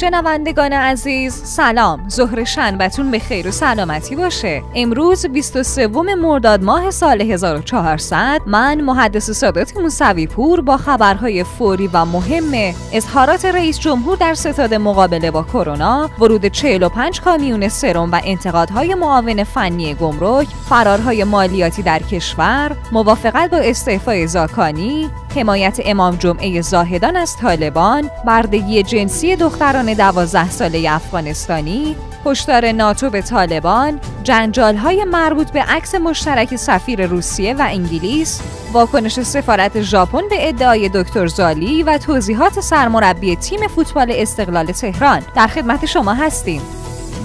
شنوندگان 0.00 0.72
عزیز 0.72 1.34
سلام. 1.34 2.08
ظهر 2.08 2.44
شنبتون 2.44 3.10
به 3.10 3.18
خیر 3.18 3.48
و 3.48 3.50
سلامتی 3.50 4.16
باشه. 4.16 4.62
امروز 4.74 5.26
23 5.26 5.86
مرداد 5.86 6.64
ماه 6.64 6.90
سال 6.90 7.22
1400 7.22 8.40
من 8.46 8.80
محدث 8.80 9.30
سادات 9.30 9.76
موسوی 9.76 10.26
پور 10.26 10.60
با 10.60 10.76
خبرهای 10.76 11.44
فوری 11.44 11.90
و 11.92 12.04
مهم 12.04 12.74
اظهارات 12.92 13.44
رئیس 13.44 13.78
جمهور 13.78 14.16
در 14.16 14.34
ستاد 14.34 14.74
مقابله 14.74 15.30
با 15.30 15.42
کرونا 15.42 16.10
ورود 16.18 16.46
45 16.46 17.20
کامیون 17.20 17.68
سرم 17.68 18.12
و 18.12 18.20
انتقادهای 18.24 18.94
معاون 18.94 19.44
فنی 19.44 19.94
گمرک 19.94 20.48
فرارهای 20.68 21.24
مالیاتی 21.24 21.82
در 21.82 21.98
کشور 21.98 22.76
موافقت 22.92 23.50
با 23.50 23.56
استعفای 23.56 24.26
زاکانی 24.26 25.10
حمایت 25.38 25.80
امام 25.84 26.16
جمعه 26.16 26.60
زاهدان 26.60 27.16
از 27.16 27.36
طالبان 27.36 28.10
بردگی 28.26 28.82
جنسی 28.82 29.36
دختران 29.36 29.92
دوازده 29.92 30.50
ساله 30.50 30.92
افغانستانی 30.92 31.96
هشدار 32.26 32.72
ناتو 32.72 33.10
به 33.10 33.22
طالبان 33.22 34.00
جنجال 34.22 34.76
های 34.76 35.04
مربوط 35.04 35.50
به 35.50 35.62
عکس 35.62 35.94
مشترک 35.94 36.56
سفیر 36.56 37.06
روسیه 37.06 37.54
و 37.54 37.66
انگلیس 37.70 38.40
واکنش 38.72 39.20
سفارت 39.20 39.82
ژاپن 39.82 40.28
به 40.30 40.48
ادعای 40.48 40.90
دکتر 40.94 41.26
زالی 41.26 41.82
و 41.82 41.98
توضیحات 41.98 42.60
سرمربی 42.60 43.36
تیم 43.36 43.66
فوتبال 43.68 44.12
استقلال 44.14 44.66
تهران. 44.66 45.22
در 45.36 45.46
خدمت 45.46 45.86
شما 45.86 46.14
هستیم. 46.14 46.62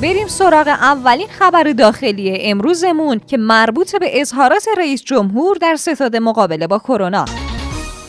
بریم 0.01 0.27
سراغ 0.27 0.67
اولین 0.67 1.27
خبر 1.27 1.63
داخلی 1.63 2.37
امروزمون 2.41 3.21
که 3.27 3.37
مربوط 3.37 3.95
به 3.95 4.21
اظهارات 4.21 4.65
رئیس 4.77 5.03
جمهور 5.03 5.57
در 5.57 5.75
ستاد 5.75 6.15
مقابله 6.15 6.67
با 6.67 6.79
کرونا. 6.79 7.25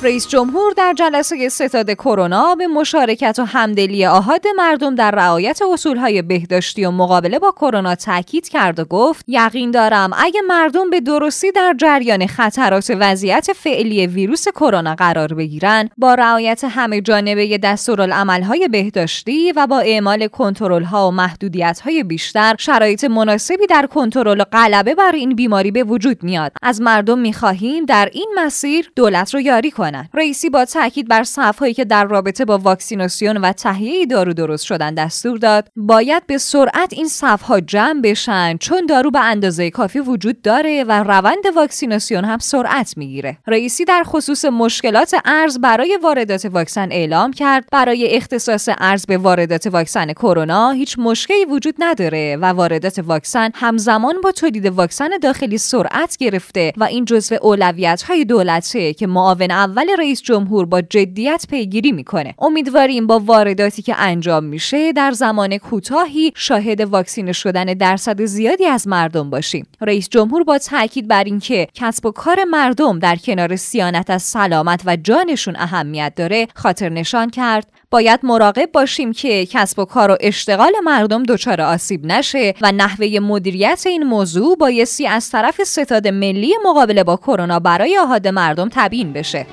رئیس 0.05 0.29
جمهور 0.29 0.73
در 0.73 0.95
جلسه 0.97 1.49
ستاد 1.49 1.91
کرونا 1.91 2.55
به 2.55 2.67
مشارکت 2.67 3.39
و 3.39 3.45
همدلی 3.45 4.07
آهاد 4.07 4.45
مردم 4.57 4.95
در 4.95 5.11
رعایت 5.11 5.61
اصولهای 5.73 6.23
بهداشتی 6.23 6.85
و 6.85 6.91
مقابله 6.91 7.39
با 7.39 7.51
کرونا 7.51 7.95
تاکید 7.95 8.49
کرد 8.49 8.79
و 8.81 8.85
گفت 8.85 9.25
یقین 9.29 9.71
دارم 9.71 10.11
اگه 10.17 10.41
مردم 10.49 10.91
به 10.91 11.01
درستی 11.01 11.53
در 11.53 11.75
جریان 11.79 12.27
خطرات 12.27 12.97
وضعیت 13.01 13.53
فعلی 13.53 14.07
ویروس 14.07 14.49
کرونا 14.49 14.95
قرار 14.95 15.35
بگیرن 15.35 15.89
با 15.99 16.15
رعایت 16.15 16.65
همه 16.65 17.01
جانبه 17.01 17.59
دستورالعملهای 17.59 18.69
بهداشتی 18.69 19.53
و 19.53 19.67
با 19.67 19.79
اعمال 19.79 20.27
کنترل‌ها 20.27 21.09
و 21.09 21.11
محدودیت‌های 21.11 22.03
بیشتر 22.03 22.55
شرایط 22.59 23.05
مناسبی 23.05 23.67
در 23.67 23.87
کنترل 23.87 24.41
و 24.41 24.45
غلبه 24.45 24.95
بر 24.95 25.13
این 25.13 25.35
بیماری 25.35 25.71
به 25.71 25.85
وجود 25.85 26.23
میاد. 26.23 26.53
از 26.63 26.81
مردم 26.81 27.19
می‌خواهیم 27.19 27.85
در 27.85 28.09
این 28.13 28.29
مسیر 28.37 28.93
دولت 28.97 29.35
رو 29.35 29.41
یاری 29.41 29.71
کنند 29.71 29.94
رئیسی 30.15 30.51
با 30.51 30.65
تاکید 30.65 31.09
بر 31.09 31.25
صفهایی 31.25 31.75
که 31.75 31.85
در 31.85 32.05
رابطه 32.05 32.45
با 32.45 32.59
واکسیناسیون 32.59 33.37
و 33.37 33.53
تهیه 33.53 34.07
دارو 34.07 34.33
درست 34.33 34.65
شدن 34.65 34.95
دستور 34.95 35.39
داد 35.39 35.69
باید 35.77 36.27
به 36.27 36.39
سرعت 36.39 36.93
این 36.93 37.09
صفها 37.09 37.61
جمع 37.61 38.01
بشن 38.01 38.57
چون 38.57 38.87
دارو 38.87 39.11
به 39.11 39.21
اندازه 39.21 39.71
کافی 39.71 40.01
وجود 40.01 40.43
داره 40.43 40.85
و 40.85 41.03
روند 41.03 41.47
واکسیناسیون 41.57 42.25
هم 42.25 42.39
سرعت 42.39 42.97
می‌گیره. 42.97 43.39
رئیسی 43.47 43.85
در 43.85 44.03
خصوص 44.07 44.45
مشکلات 44.45 45.15
ارز 45.25 45.59
برای 45.59 45.99
واردات 46.03 46.45
واکسن 46.45 46.89
اعلام 46.93 47.33
کرد. 47.33 47.65
برای 47.73 48.17
اختصاص 48.17 48.69
ارز 48.79 49.07
به 49.07 49.19
واردات 49.19 49.67
واکسن 49.67 50.13
کرونا 50.13 50.71
هیچ 50.71 50.99
مشکلی 50.99 51.45
وجود 51.45 51.75
نداره 51.79 52.37
و 52.37 52.45
واردات 52.45 52.99
واکسن 52.99 53.51
همزمان 53.55 54.21
با 54.21 54.33
تولید 54.33 54.67
واکسن 54.67 55.09
داخلی 55.23 55.59
سرعت 55.59 56.17
گرفته 56.17 56.73
و 56.77 56.85
این 56.85 57.05
جزو 57.05 57.37
اولویت 57.43 58.03
های 58.03 58.25
دولته 58.25 58.95
که 58.95 59.07
معاون 59.07 59.51
اول 59.51 59.84
رئیس 59.99 60.23
جمهور 60.23 60.67
با 60.67 60.81
جدیت 60.81 61.47
پیگیری 61.51 61.93
می‌کنه. 61.93 62.35
امیدواریم 62.39 63.07
با 63.07 63.19
وارداتی 63.19 63.83
که 63.83 63.95
انجام 63.99 64.45
میشه 64.45 64.93
در 64.93 65.11
زمان 65.11 65.59
کوتاهی 65.59 66.33
شاهد 66.37 66.81
واکسینه 66.81 67.33
شدن 67.33 67.65
درصد 67.65 68.25
زیادی 68.25 68.67
از 68.67 68.89
مردم 68.89 69.31
باشیم. 69.31 69.67
رئیس 69.81 70.09
جمهور 70.09 70.45
با 70.45 70.59
تاکید 70.59 71.09
بر 71.09 71.25
اینکه 71.25 71.69
کسب 71.75 72.07
و 72.07 72.11
کار 72.11 72.45
مردم 72.45 72.99
در 72.99 73.17
کنار 73.17 73.57
سیانت 73.57 74.11
از 74.11 74.23
سلامت 74.23 74.83
و 74.87 74.97
جانشون 74.97 75.57
اهمیت 75.57 76.13
داره 76.17 76.49
خاطر 76.55 76.89
نشان 76.89 77.31
کرد. 77.31 77.67
باید 77.91 78.21
مراقب 78.23 78.73
باشیم 78.73 79.13
که 79.13 79.47
کسب 79.47 79.79
و 79.79 79.85
کار 79.85 80.11
و 80.11 80.17
اشتغال 80.21 80.73
مردم 80.85 81.23
دچار 81.23 81.61
آسیب 81.61 82.07
نشه 82.07 82.55
و 82.61 82.73
نحوه 82.73 83.19
مدیریت 83.23 83.83
این 83.87 84.03
موضوع 84.03 84.57
بایستی 84.57 85.07
از 85.07 85.31
طرف 85.31 85.65
ستاد 85.65 86.09
ملی 86.09 86.53
مقابله 86.65 87.05
با 87.05 87.17
کرونا 87.17 87.59
برای 87.61 87.99
آهاد 87.99 88.29
مردم 88.29 88.69
تبیین 88.73 89.13
بشه. 89.13 89.47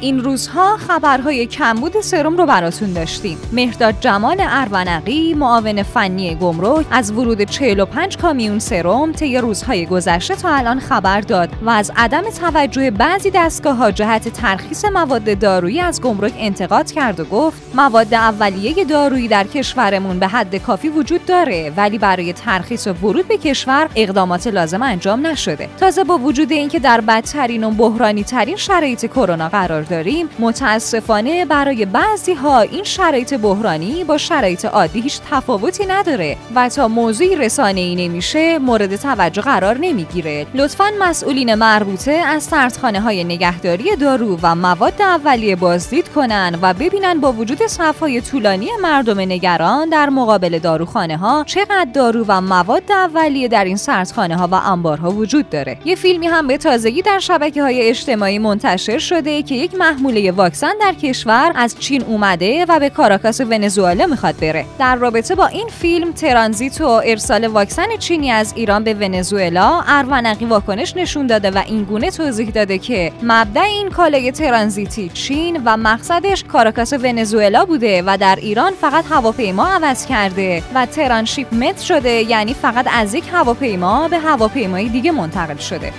این 0.00 0.24
روزها 0.24 0.76
خبرهای 0.76 1.46
کمبود 1.46 2.00
سرم 2.00 2.36
رو 2.36 2.46
براتون 2.46 2.92
داشتیم. 2.92 3.38
مهرداد 3.52 3.94
جمال 4.00 4.36
ارونقی 4.40 5.34
معاون 5.34 5.82
فنی 5.82 6.34
گمرک 6.34 6.86
از 6.90 7.10
ورود 7.10 7.42
45 7.42 8.16
کامیون 8.16 8.58
سرم 8.58 9.12
طی 9.12 9.38
روزهای 9.38 9.86
گذشته 9.86 10.34
تا 10.34 10.54
الان 10.54 10.80
خبر 10.80 11.20
داد 11.20 11.48
و 11.62 11.70
از 11.70 11.92
عدم 11.96 12.22
توجه 12.40 12.90
بعضی 12.90 13.30
دستگاه 13.30 13.76
ها 13.76 13.90
جهت 13.90 14.28
ترخیص 14.28 14.84
مواد 14.84 15.38
دارویی 15.38 15.80
از 15.80 16.00
گمرک 16.00 16.32
انتقاد 16.38 16.90
کرد 16.90 17.20
و 17.20 17.24
گفت 17.24 17.62
مواد 17.74 18.14
اولیه 18.14 18.84
دارویی 18.84 19.28
در 19.28 19.46
کشورمون 19.46 20.18
به 20.18 20.26
حد 20.26 20.56
کافی 20.56 20.88
وجود 20.88 21.26
داره 21.26 21.72
ولی 21.76 21.98
برای 21.98 22.32
ترخیص 22.32 22.86
و 22.86 22.92
ورود 22.92 23.28
به 23.28 23.36
کشور 23.36 23.88
اقدامات 23.96 24.46
لازم 24.46 24.82
انجام 24.82 25.26
نشده. 25.26 25.68
تازه 25.80 26.04
با 26.04 26.18
وجود 26.18 26.52
اینکه 26.52 26.78
در 26.78 27.00
بدترین 27.00 27.64
و 27.64 27.70
بحرانی 27.70 28.24
ترین 28.24 28.56
شرایط 28.56 29.06
کرونا 29.06 29.48
قرار 29.48 29.82
داریم. 29.88 30.28
متاسفانه 30.38 31.44
برای 31.44 31.84
بعضی 31.84 32.34
ها 32.34 32.60
این 32.60 32.84
شرایط 32.84 33.34
بحرانی 33.34 34.04
با 34.04 34.18
شرایط 34.18 34.64
عادی 34.64 35.00
هیچ 35.00 35.20
تفاوتی 35.30 35.86
نداره 35.86 36.36
و 36.54 36.68
تا 36.68 36.88
موضوعی 36.88 37.36
رسانه 37.36 37.80
ای 37.80 38.08
نمیشه 38.08 38.58
مورد 38.58 38.96
توجه 38.96 39.42
قرار 39.42 39.78
نمی‌گیره. 39.80 40.46
لطفا 40.54 40.84
مسئولین 41.00 41.54
مربوطه 41.54 42.12
از 42.12 42.42
سردخانه 42.42 43.00
های 43.00 43.24
نگهداری 43.24 43.96
دارو 43.96 44.38
و 44.42 44.54
مواد 44.54 45.02
اولیه 45.02 45.56
بازدید 45.56 46.08
کنن 46.08 46.58
و 46.62 46.74
ببینن 46.74 47.20
با 47.20 47.32
وجود 47.32 47.66
صفهای 47.66 48.20
طولانی 48.20 48.68
مردم 48.82 49.20
نگران 49.20 49.88
در 49.88 50.08
مقابل 50.08 50.58
داروخانه 50.58 51.16
ها 51.16 51.44
چقدر 51.46 51.88
دارو 51.94 52.24
و 52.28 52.40
مواد 52.40 52.92
اولیه 52.92 53.48
در 53.48 53.64
این 53.64 53.76
سردخانه 53.76 54.36
ها 54.36 54.48
و 54.52 54.54
انبارها 54.54 55.10
وجود 55.10 55.50
داره. 55.50 55.78
یه 55.84 55.94
فیلمی 55.94 56.26
هم 56.26 56.46
به 56.46 56.56
تازگی 56.58 57.02
در 57.02 57.18
شبکه 57.18 57.62
های 57.62 57.88
اجتماعی 57.88 58.38
منتشر 58.38 58.98
شده 58.98 59.42
که 59.42 59.54
یک 59.54 59.74
محموله 59.78 60.32
واکسن 60.32 60.72
در 60.80 60.92
کشور 60.92 61.52
از 61.54 61.76
چین 61.78 62.02
اومده 62.02 62.64
و 62.68 62.78
به 62.78 62.90
کاراکاس 62.90 63.40
ونزوئلا 63.40 64.06
می‌خواد 64.06 64.34
بره. 64.40 64.64
در 64.78 64.96
رابطه 64.96 65.34
با 65.34 65.46
این 65.46 65.68
فیلم 65.68 66.12
ترانزیت 66.12 66.80
و 66.80 66.86
ارسال 67.04 67.46
واکسن 67.46 67.96
چینی 67.98 68.30
از 68.30 68.52
ایران 68.56 68.84
به 68.84 68.94
ونزوئلا 68.94 69.82
ارونقی 69.86 70.44
واکنش 70.44 70.96
نشون 70.96 71.26
داده 71.26 71.50
و 71.50 71.62
این 71.66 71.84
گونه 71.84 72.10
توضیح 72.10 72.50
داده 72.50 72.78
که 72.78 73.12
مبدع 73.22 73.62
این 73.62 73.90
کالای 73.90 74.32
ترانزیتی 74.32 75.08
چین 75.08 75.62
و 75.64 75.76
مقصدش 75.76 76.44
کاراکاس 76.44 76.92
ونزوئلا 76.92 77.64
بوده 77.64 78.02
و 78.06 78.16
در 78.20 78.38
ایران 78.40 78.72
فقط 78.80 79.04
هواپیما 79.10 79.66
عوض 79.66 80.06
کرده 80.06 80.62
و 80.74 80.86
transshipment 80.86 81.80
شده 81.80 82.10
یعنی 82.10 82.54
فقط 82.54 82.86
از 82.92 83.14
یک 83.14 83.24
هواپیما 83.32 84.08
به 84.08 84.18
هواپیمای 84.18 84.88
دیگه 84.88 85.12
منتقل 85.12 85.56
شده. 85.56 85.92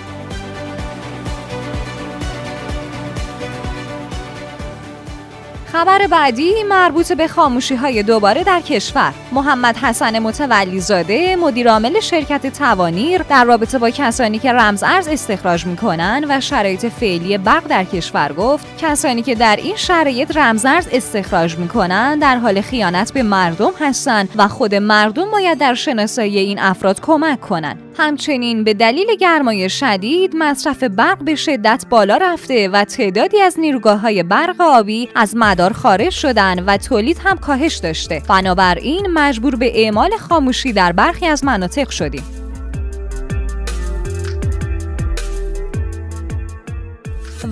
خبر 5.72 6.06
بعدی 6.06 6.52
مربوط 6.68 7.12
به 7.12 7.28
خاموشی 7.28 7.74
های 7.74 8.02
دوباره 8.02 8.44
در 8.44 8.60
کشور. 8.60 9.12
محمد 9.32 9.76
حسن 9.76 10.18
متولی 10.18 10.80
زاده 10.80 11.36
مدیر 11.36 11.70
عامل 11.70 12.00
شرکت 12.00 12.46
توانیر 12.46 13.22
در 13.22 13.44
رابطه 13.44 13.78
با 13.78 13.90
کسانی 13.90 14.38
که 14.38 14.52
رمز 14.52 14.82
ارز 14.82 15.08
استخراج 15.08 15.66
می‌کنن 15.66 16.24
و 16.28 16.40
شرایط 16.40 16.86
فعلی 16.86 17.38
برق 17.38 17.66
در 17.68 17.84
کشور 17.84 18.32
گفت 18.32 18.66
کسانی 18.78 19.22
که 19.22 19.34
در 19.34 19.56
این 19.56 19.76
شرایط 19.76 20.36
رمز 20.36 20.64
ارز 20.66 20.88
استخراج 20.92 21.56
می‌کنن 21.56 22.18
در 22.18 22.36
حال 22.36 22.60
خیانت 22.60 23.12
به 23.12 23.22
مردم 23.22 23.72
هستند 23.80 24.28
و 24.36 24.48
خود 24.48 24.74
مردم 24.74 25.30
باید 25.30 25.58
در 25.58 25.74
شناسایی 25.74 26.38
این 26.38 26.58
افراد 26.58 27.00
کمک 27.00 27.40
کنند 27.40 27.82
همچنین 27.98 28.64
به 28.64 28.74
دلیل 28.74 29.16
گرمای 29.20 29.70
شدید 29.70 30.36
مصرف 30.36 30.82
برق 30.82 31.18
به 31.24 31.34
شدت 31.34 31.84
بالا 31.90 32.16
رفته 32.16 32.68
و 32.68 32.84
تعدادی 32.84 33.40
از 33.40 33.60
نیروگاه 33.60 33.98
های 34.00 34.22
برق 34.22 34.60
آبی 34.60 35.08
از 35.14 35.36
مدار 35.60 35.72
خارج 35.72 36.10
شدن 36.10 36.64
و 36.64 36.76
تولید 36.76 37.20
هم 37.24 37.38
کاهش 37.38 37.76
داشته. 37.76 38.22
بنابراین 38.28 39.06
مجبور 39.14 39.56
به 39.56 39.84
اعمال 39.84 40.10
خاموشی 40.16 40.72
در 40.72 40.92
برخی 40.92 41.26
از 41.26 41.44
مناطق 41.44 41.90
شدیم. 41.90 42.49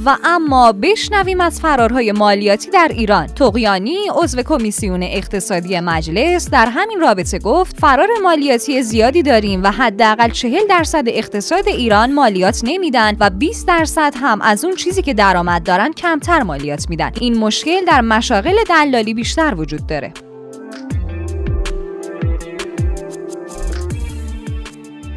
و 0.04 0.16
اما 0.24 0.72
بشنویم 0.72 1.40
از 1.40 1.60
فرارهای 1.60 2.12
مالیاتی 2.12 2.70
در 2.70 2.88
ایران. 2.90 3.26
تقیانی 3.26 3.96
عضو 4.14 4.42
کمیسیون 4.42 5.02
اقتصادی 5.02 5.80
مجلس 5.80 6.50
در 6.50 6.66
همین 6.66 7.00
رابطه 7.00 7.38
گفت 7.38 7.80
فرار 7.80 8.08
مالیاتی 8.22 8.82
زیادی 8.82 9.22
داریم 9.22 9.62
و 9.62 9.70
حداقل 9.70 10.30
40 10.30 10.60
درصد 10.68 11.04
اقتصاد 11.06 11.68
ایران 11.68 12.12
مالیات 12.12 12.60
نمیدن 12.64 13.16
و 13.20 13.30
20 13.30 13.66
درصد 13.66 14.14
هم 14.20 14.40
از 14.42 14.64
اون 14.64 14.74
چیزی 14.74 15.02
که 15.02 15.14
درآمد 15.14 15.62
دارن 15.62 15.92
کمتر 15.92 16.42
مالیات 16.42 16.90
میدن. 16.90 17.10
این 17.20 17.38
مشکل 17.38 17.84
در 17.84 18.00
مشاغل 18.00 18.56
دلالی 18.68 19.14
بیشتر 19.14 19.54
وجود 19.54 19.86
داره. 19.86 20.12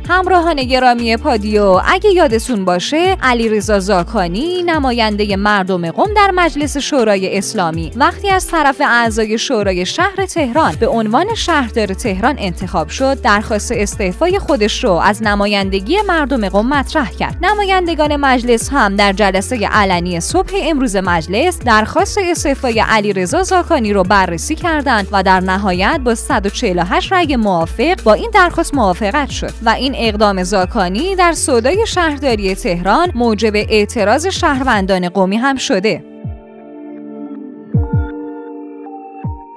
همراهان 0.09 0.55
گرامی 0.55 1.17
پادیو 1.17 1.81
اگه 1.85 2.09
یادتون 2.09 2.65
باشه 2.65 3.17
علیرضا 3.21 3.79
زاکانی 3.79 4.63
نماینده 4.63 5.35
مردم 5.35 5.91
قم 5.91 6.13
در 6.15 6.31
مجلس 6.35 6.77
شورای 6.77 7.37
اسلامی. 7.37 7.91
وقتی 7.95 8.29
از 8.29 8.47
طرف 8.47 8.81
اعضای 8.81 9.37
شورای 9.37 9.85
شهر 9.85 10.25
تهران 10.25 10.75
به 10.79 10.87
عنوان 10.87 11.35
شهردار 11.35 11.85
تهران 11.85 12.35
انتخاب 12.37 12.89
شد 12.89 13.21
درخواست 13.21 13.71
استعفای 13.71 14.39
خودش 14.39 14.83
رو 14.83 14.91
از 14.91 15.23
نمایندگی 15.23 15.97
مردم 16.07 16.49
قم 16.49 16.65
مطرح 16.65 17.11
کرد. 17.11 17.37
نمایندگان 17.41 18.15
مجلس 18.15 18.69
هم 18.69 18.95
در 18.95 19.13
جلسه 19.13 19.67
علنی 19.67 20.19
صبح 20.19 20.51
امروز 20.53 20.95
مجلس 20.95 21.59
درخواست 21.59 22.17
استعفای 22.17 22.79
علیرضا 22.79 23.43
زاکانی 23.43 23.93
رو 23.93 24.03
بررسی 24.03 24.55
کردند 24.55 25.07
و 25.11 25.23
در 25.23 25.39
نهایت 25.39 26.01
با 26.03 26.15
148 26.15 27.13
رأی 27.13 27.35
موافق 27.35 28.03
با 28.03 28.13
این 28.13 28.31
درخواست 28.33 28.73
موافقت 28.73 29.29
شد 29.29 29.53
و 29.65 29.69
این 29.69 29.90
اقدام 29.95 30.43
زاکانی 30.43 31.15
در 31.15 31.31
صدای 31.31 31.87
شهرداری 31.87 32.55
تهران 32.55 33.11
موجب 33.15 33.55
اعتراض 33.55 34.27
شهروندان 34.27 35.09
قومی 35.09 35.37
هم 35.37 35.55
شده. 35.55 36.10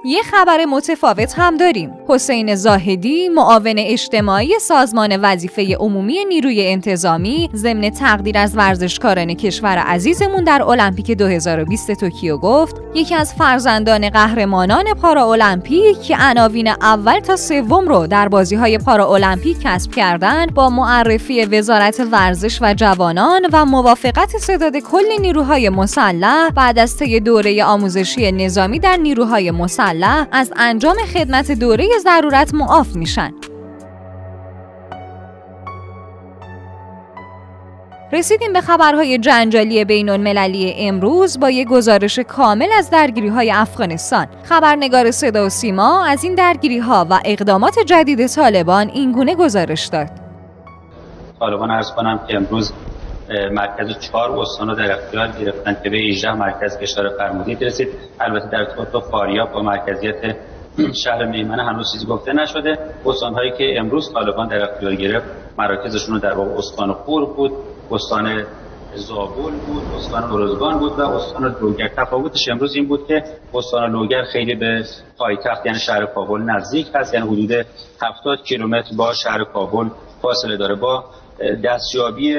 یه 0.07 0.23
خبر 0.23 0.65
متفاوت 0.65 1.33
هم 1.39 1.57
داریم. 1.57 1.93
حسین 2.07 2.55
زاهدی 2.55 3.29
معاون 3.29 3.75
اجتماعی 3.77 4.59
سازمان 4.59 5.17
وظیفه 5.21 5.75
عمومی 5.75 6.25
نیروی 6.25 6.67
انتظامی 6.67 7.49
ضمن 7.55 7.89
تقدیر 7.89 8.37
از 8.37 8.57
ورزشکاران 8.57 9.33
کشور 9.33 9.77
عزیزمون 9.77 10.43
در 10.43 10.63
المپیک 10.63 11.11
2020 11.11 11.91
توکیو 11.91 12.37
گفت 12.37 12.75
یکی 12.93 13.15
از 13.15 13.33
فرزندان 13.33 14.09
قهرمانان 14.09 14.93
پارا 14.93 15.31
المپیک 15.31 16.01
که 16.01 16.17
عناوین 16.19 16.67
اول 16.67 17.19
تا 17.19 17.35
سوم 17.35 17.87
رو 17.87 18.07
در 18.07 18.27
بازی 18.27 18.55
های 18.55 18.77
پارا 18.77 19.13
المپیک 19.15 19.57
کسب 19.63 19.91
کردند 19.91 20.53
با 20.53 20.69
معرفی 20.69 21.45
وزارت 21.45 22.01
ورزش 22.11 22.61
و 22.61 22.73
جوانان 22.73 23.41
و 23.53 23.65
موافقت 23.65 24.37
ستاد 24.37 24.77
کل 24.77 25.21
نیروهای 25.21 25.69
مسلح 25.69 26.49
بعد 26.49 26.79
از 26.79 26.97
طی 26.97 27.19
دوره 27.19 27.63
آموزشی 27.63 28.31
نظامی 28.31 28.79
در 28.79 28.97
نیروهای 28.97 29.51
مسلح 29.51 29.94
از 30.31 30.53
انجام 30.55 30.95
خدمت 31.13 31.51
دوره 31.51 31.87
ضرورت 32.03 32.53
معاف 32.53 32.95
میشن. 32.95 33.33
رسیدیم 38.11 38.53
به 38.53 38.61
خبرهای 38.61 39.17
جنجالی 39.17 39.85
بین 39.85 40.09
المللی 40.09 40.73
امروز 40.77 41.39
با 41.39 41.49
یک 41.49 41.67
گزارش 41.67 42.19
کامل 42.19 42.67
از 42.77 42.89
درگیری 42.89 43.27
های 43.27 43.51
افغانستان. 43.51 44.27
خبرنگار 44.43 45.11
صدا 45.11 45.45
و 45.45 45.49
سیما 45.49 46.05
از 46.05 46.23
این 46.23 46.35
درگیری 46.35 46.77
ها 46.77 47.07
و 47.09 47.19
اقدامات 47.25 47.79
جدید 47.79 48.27
طالبان 48.27 48.89
اینگونه 48.89 49.35
گزارش 49.35 49.85
داد. 49.85 50.09
طالبان 51.39 51.71
ارز 51.71 51.91
کنم 51.91 52.19
که 52.27 52.35
امروز 52.35 52.73
مرکز 53.29 53.99
چهار 53.99 54.39
استان 54.39 54.69
رو 54.69 54.75
در 54.75 54.91
اختیار 54.91 55.27
گرفتن 55.27 55.77
که 55.83 55.89
به 55.89 55.97
18 55.97 56.33
مرکز 56.33 56.77
اشاره 56.81 57.09
فرمودید. 57.17 57.63
رسید 57.63 57.87
البته 58.19 58.49
در 58.49 58.57
ارتباط 58.59 59.03
فاریاب 59.11 59.51
با 59.51 59.61
مرکزیت 59.61 60.35
شهر 61.03 61.25
میمنه 61.25 61.63
هنوز 61.63 61.91
چیزی 61.93 62.05
گفته 62.05 62.33
نشده. 62.33 62.77
هایی 63.35 63.51
که 63.57 63.79
امروز 63.79 64.13
طالبان 64.13 64.47
در 64.47 64.63
اختیار 64.63 64.95
گرفت 64.95 65.25
مراکزشون 65.57 66.13
رو 66.13 66.19
در 66.19 66.33
واقع 66.33 66.57
استان 66.57 66.93
خور 66.93 67.25
بود 67.25 67.51
استان 67.91 68.43
زابل 68.95 69.51
بود 69.67 69.83
استان 69.97 70.29
روزگان 70.29 70.79
بود 70.79 70.99
و 70.99 71.01
استان 71.01 71.55
لوگر. 71.61 71.87
تفاوتش 71.87 72.49
امروز 72.51 72.75
این 72.75 72.87
بود 72.87 73.07
که 73.07 73.23
استان 73.53 73.91
لوگر 73.91 74.23
خیلی 74.23 74.55
به 74.55 74.83
پایتخت 75.17 75.65
یعنی 75.65 75.79
شهر 75.79 76.05
کابل 76.05 76.41
نزدیک 76.41 76.87
هست. 76.95 77.13
یعنی 77.13 77.27
حدود 77.27 77.65
70 78.01 78.43
کیلومتر 78.43 78.95
با 78.97 79.13
شهر 79.13 79.43
کابل 79.43 79.89
فاصله 80.21 80.57
داره. 80.57 80.75
با 80.75 81.03
دستیابی 81.63 82.35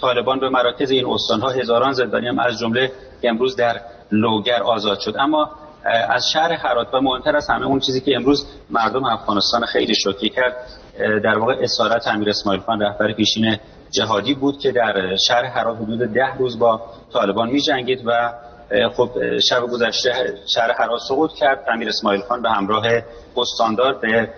طالبان 0.00 0.40
به 0.40 0.48
مراکز 0.48 0.90
این 0.90 1.06
استانها 1.06 1.48
هزاران 1.48 1.92
زندانی 1.92 2.28
هم 2.28 2.38
از 2.38 2.58
جمله 2.58 2.92
امروز 3.22 3.56
در 3.56 3.80
لوگر 4.12 4.62
آزاد 4.62 4.98
شد. 4.98 5.14
اما 5.18 5.50
از 6.08 6.30
شهر 6.32 6.52
حرات 6.52 6.94
و 6.94 7.00
مهمتر 7.00 7.36
از 7.36 7.50
همه 7.50 7.66
اون 7.66 7.80
چیزی 7.80 8.00
که 8.00 8.16
امروز 8.16 8.46
مردم 8.70 9.04
افغانستان 9.04 9.66
خیلی 9.66 9.94
شوکه 9.94 10.28
کرد 10.28 10.56
در 10.98 11.38
واقع 11.38 11.54
اسارت 11.62 12.08
امیر 12.08 12.28
اسماعیل 12.28 12.60
خان 12.60 12.80
رهبر 12.80 13.12
پیشین 13.12 13.56
جهادی 13.90 14.34
بود 14.34 14.58
که 14.58 14.72
در 14.72 15.16
شهر 15.28 15.44
حرات 15.44 15.76
حدود 15.76 15.98
ده 15.98 16.34
روز 16.38 16.58
با 16.58 16.80
طالبان 17.12 17.50
می 17.50 17.60
جنگید 17.60 18.02
و 18.06 18.32
خب 18.96 19.10
شب 19.50 19.60
گذشته 19.60 20.12
شهر 20.54 20.72
حرات 20.72 21.00
سقوط 21.08 21.32
کرد. 21.32 21.64
امیر 21.74 21.88
اسماعیل 21.88 22.20
خان 22.20 22.42
به 22.42 22.50
همراه 22.50 22.84
استاندار 23.36 23.94
به 23.94 24.28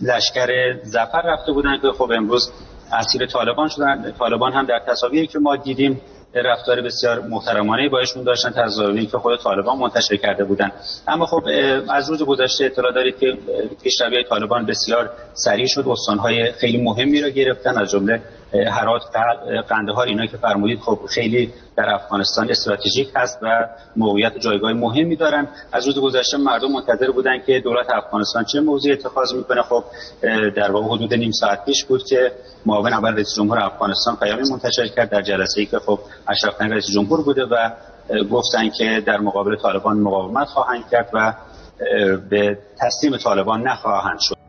لشکر 0.00 0.78
زفر 0.82 1.22
رفته 1.24 1.52
بودن 1.52 1.78
که 1.82 1.88
خب 1.98 2.12
امروز 2.16 2.52
اسیر 2.92 3.26
طالبان 3.26 3.68
شدن. 3.68 4.12
طالبان 4.18 4.52
هم 4.52 4.66
در 4.66 4.80
تصاویری 4.86 5.26
که 5.26 5.38
ما 5.38 5.56
دیدیم 5.56 6.00
رفتار 6.34 6.80
بسیار 6.80 7.20
محترمانه 7.20 7.88
باشون 7.88 8.22
داشتن 8.24 8.50
تصاویری 8.50 9.06
که 9.06 9.18
خود 9.18 9.40
طالبان 9.40 9.78
منتشر 9.78 10.16
کرده 10.16 10.44
بودن. 10.44 10.72
اما 11.08 11.26
خب 11.26 11.42
از 11.88 12.10
روز 12.10 12.22
گذشته 12.22 12.64
اطلاع 12.64 12.92
دارید 12.92 13.18
که 13.18 13.38
پیشروی 13.82 14.24
طالبان 14.24 14.66
بسیار 14.66 15.10
سریع 15.34 15.66
شد. 15.68 15.84
استانهای 15.88 16.52
خیلی 16.52 16.82
مهمی 16.82 17.20
را 17.20 17.28
گرفتن 17.28 17.78
از 17.78 17.90
جمله 17.90 18.22
هرات 18.54 19.02
قندهار 19.68 20.06
اینا 20.06 20.26
که 20.26 20.36
فرمودید 20.36 20.78
خب 20.78 20.98
خیلی 21.08 21.52
در 21.76 21.94
افغانستان 21.94 22.50
استراتژیک 22.50 23.08
هست 23.14 23.38
و 23.42 23.68
موقعیت 23.96 24.38
جایگاه 24.38 24.72
مهمی 24.72 25.16
دارن. 25.16 25.48
از 25.72 25.86
روز 25.86 25.98
گذشته 25.98 26.36
مردم 26.36 26.72
منتظر 26.72 27.10
بودن 27.10 27.38
که 27.46 27.60
دولت 27.60 27.86
افغانستان 27.90 28.44
چه 28.44 28.60
موضوعی 28.60 28.94
اتخاذ 28.94 29.34
می‌کنه. 29.34 29.62
خب 29.62 29.84
در 30.56 30.70
واقع 30.70 30.86
حدود 30.86 31.14
نیم 31.14 31.30
ساعت 31.30 31.64
پیش 31.64 31.84
بود 31.84 32.04
که 32.04 32.32
معاون 32.66 32.92
اول 32.92 33.14
رئیس 33.14 33.34
جمهور 33.36 33.64
افغانستان 33.64 34.16
پیامی 34.16 34.42
منتشر 34.50 34.86
کرد 34.86 35.10
در 35.10 35.22
جلسه 35.22 35.60
ای 35.60 35.66
که 35.66 35.78
خب 35.78 35.98
اشرف 36.28 36.60
رئیس 36.60 36.86
جمهور 36.94 37.22
بوده 37.22 37.44
و 37.44 37.70
گفتن 38.30 38.68
که 38.68 39.02
در 39.06 39.18
مقابل 39.18 39.56
طالبان 39.56 39.98
مقاومت 39.98 40.46
خواهند 40.46 40.88
کرد 40.90 41.10
و 41.14 41.34
به 42.30 42.58
تسلیم 42.80 43.16
طالبان 43.16 43.62
نخواهند 43.68 44.18
شد. 44.20 44.47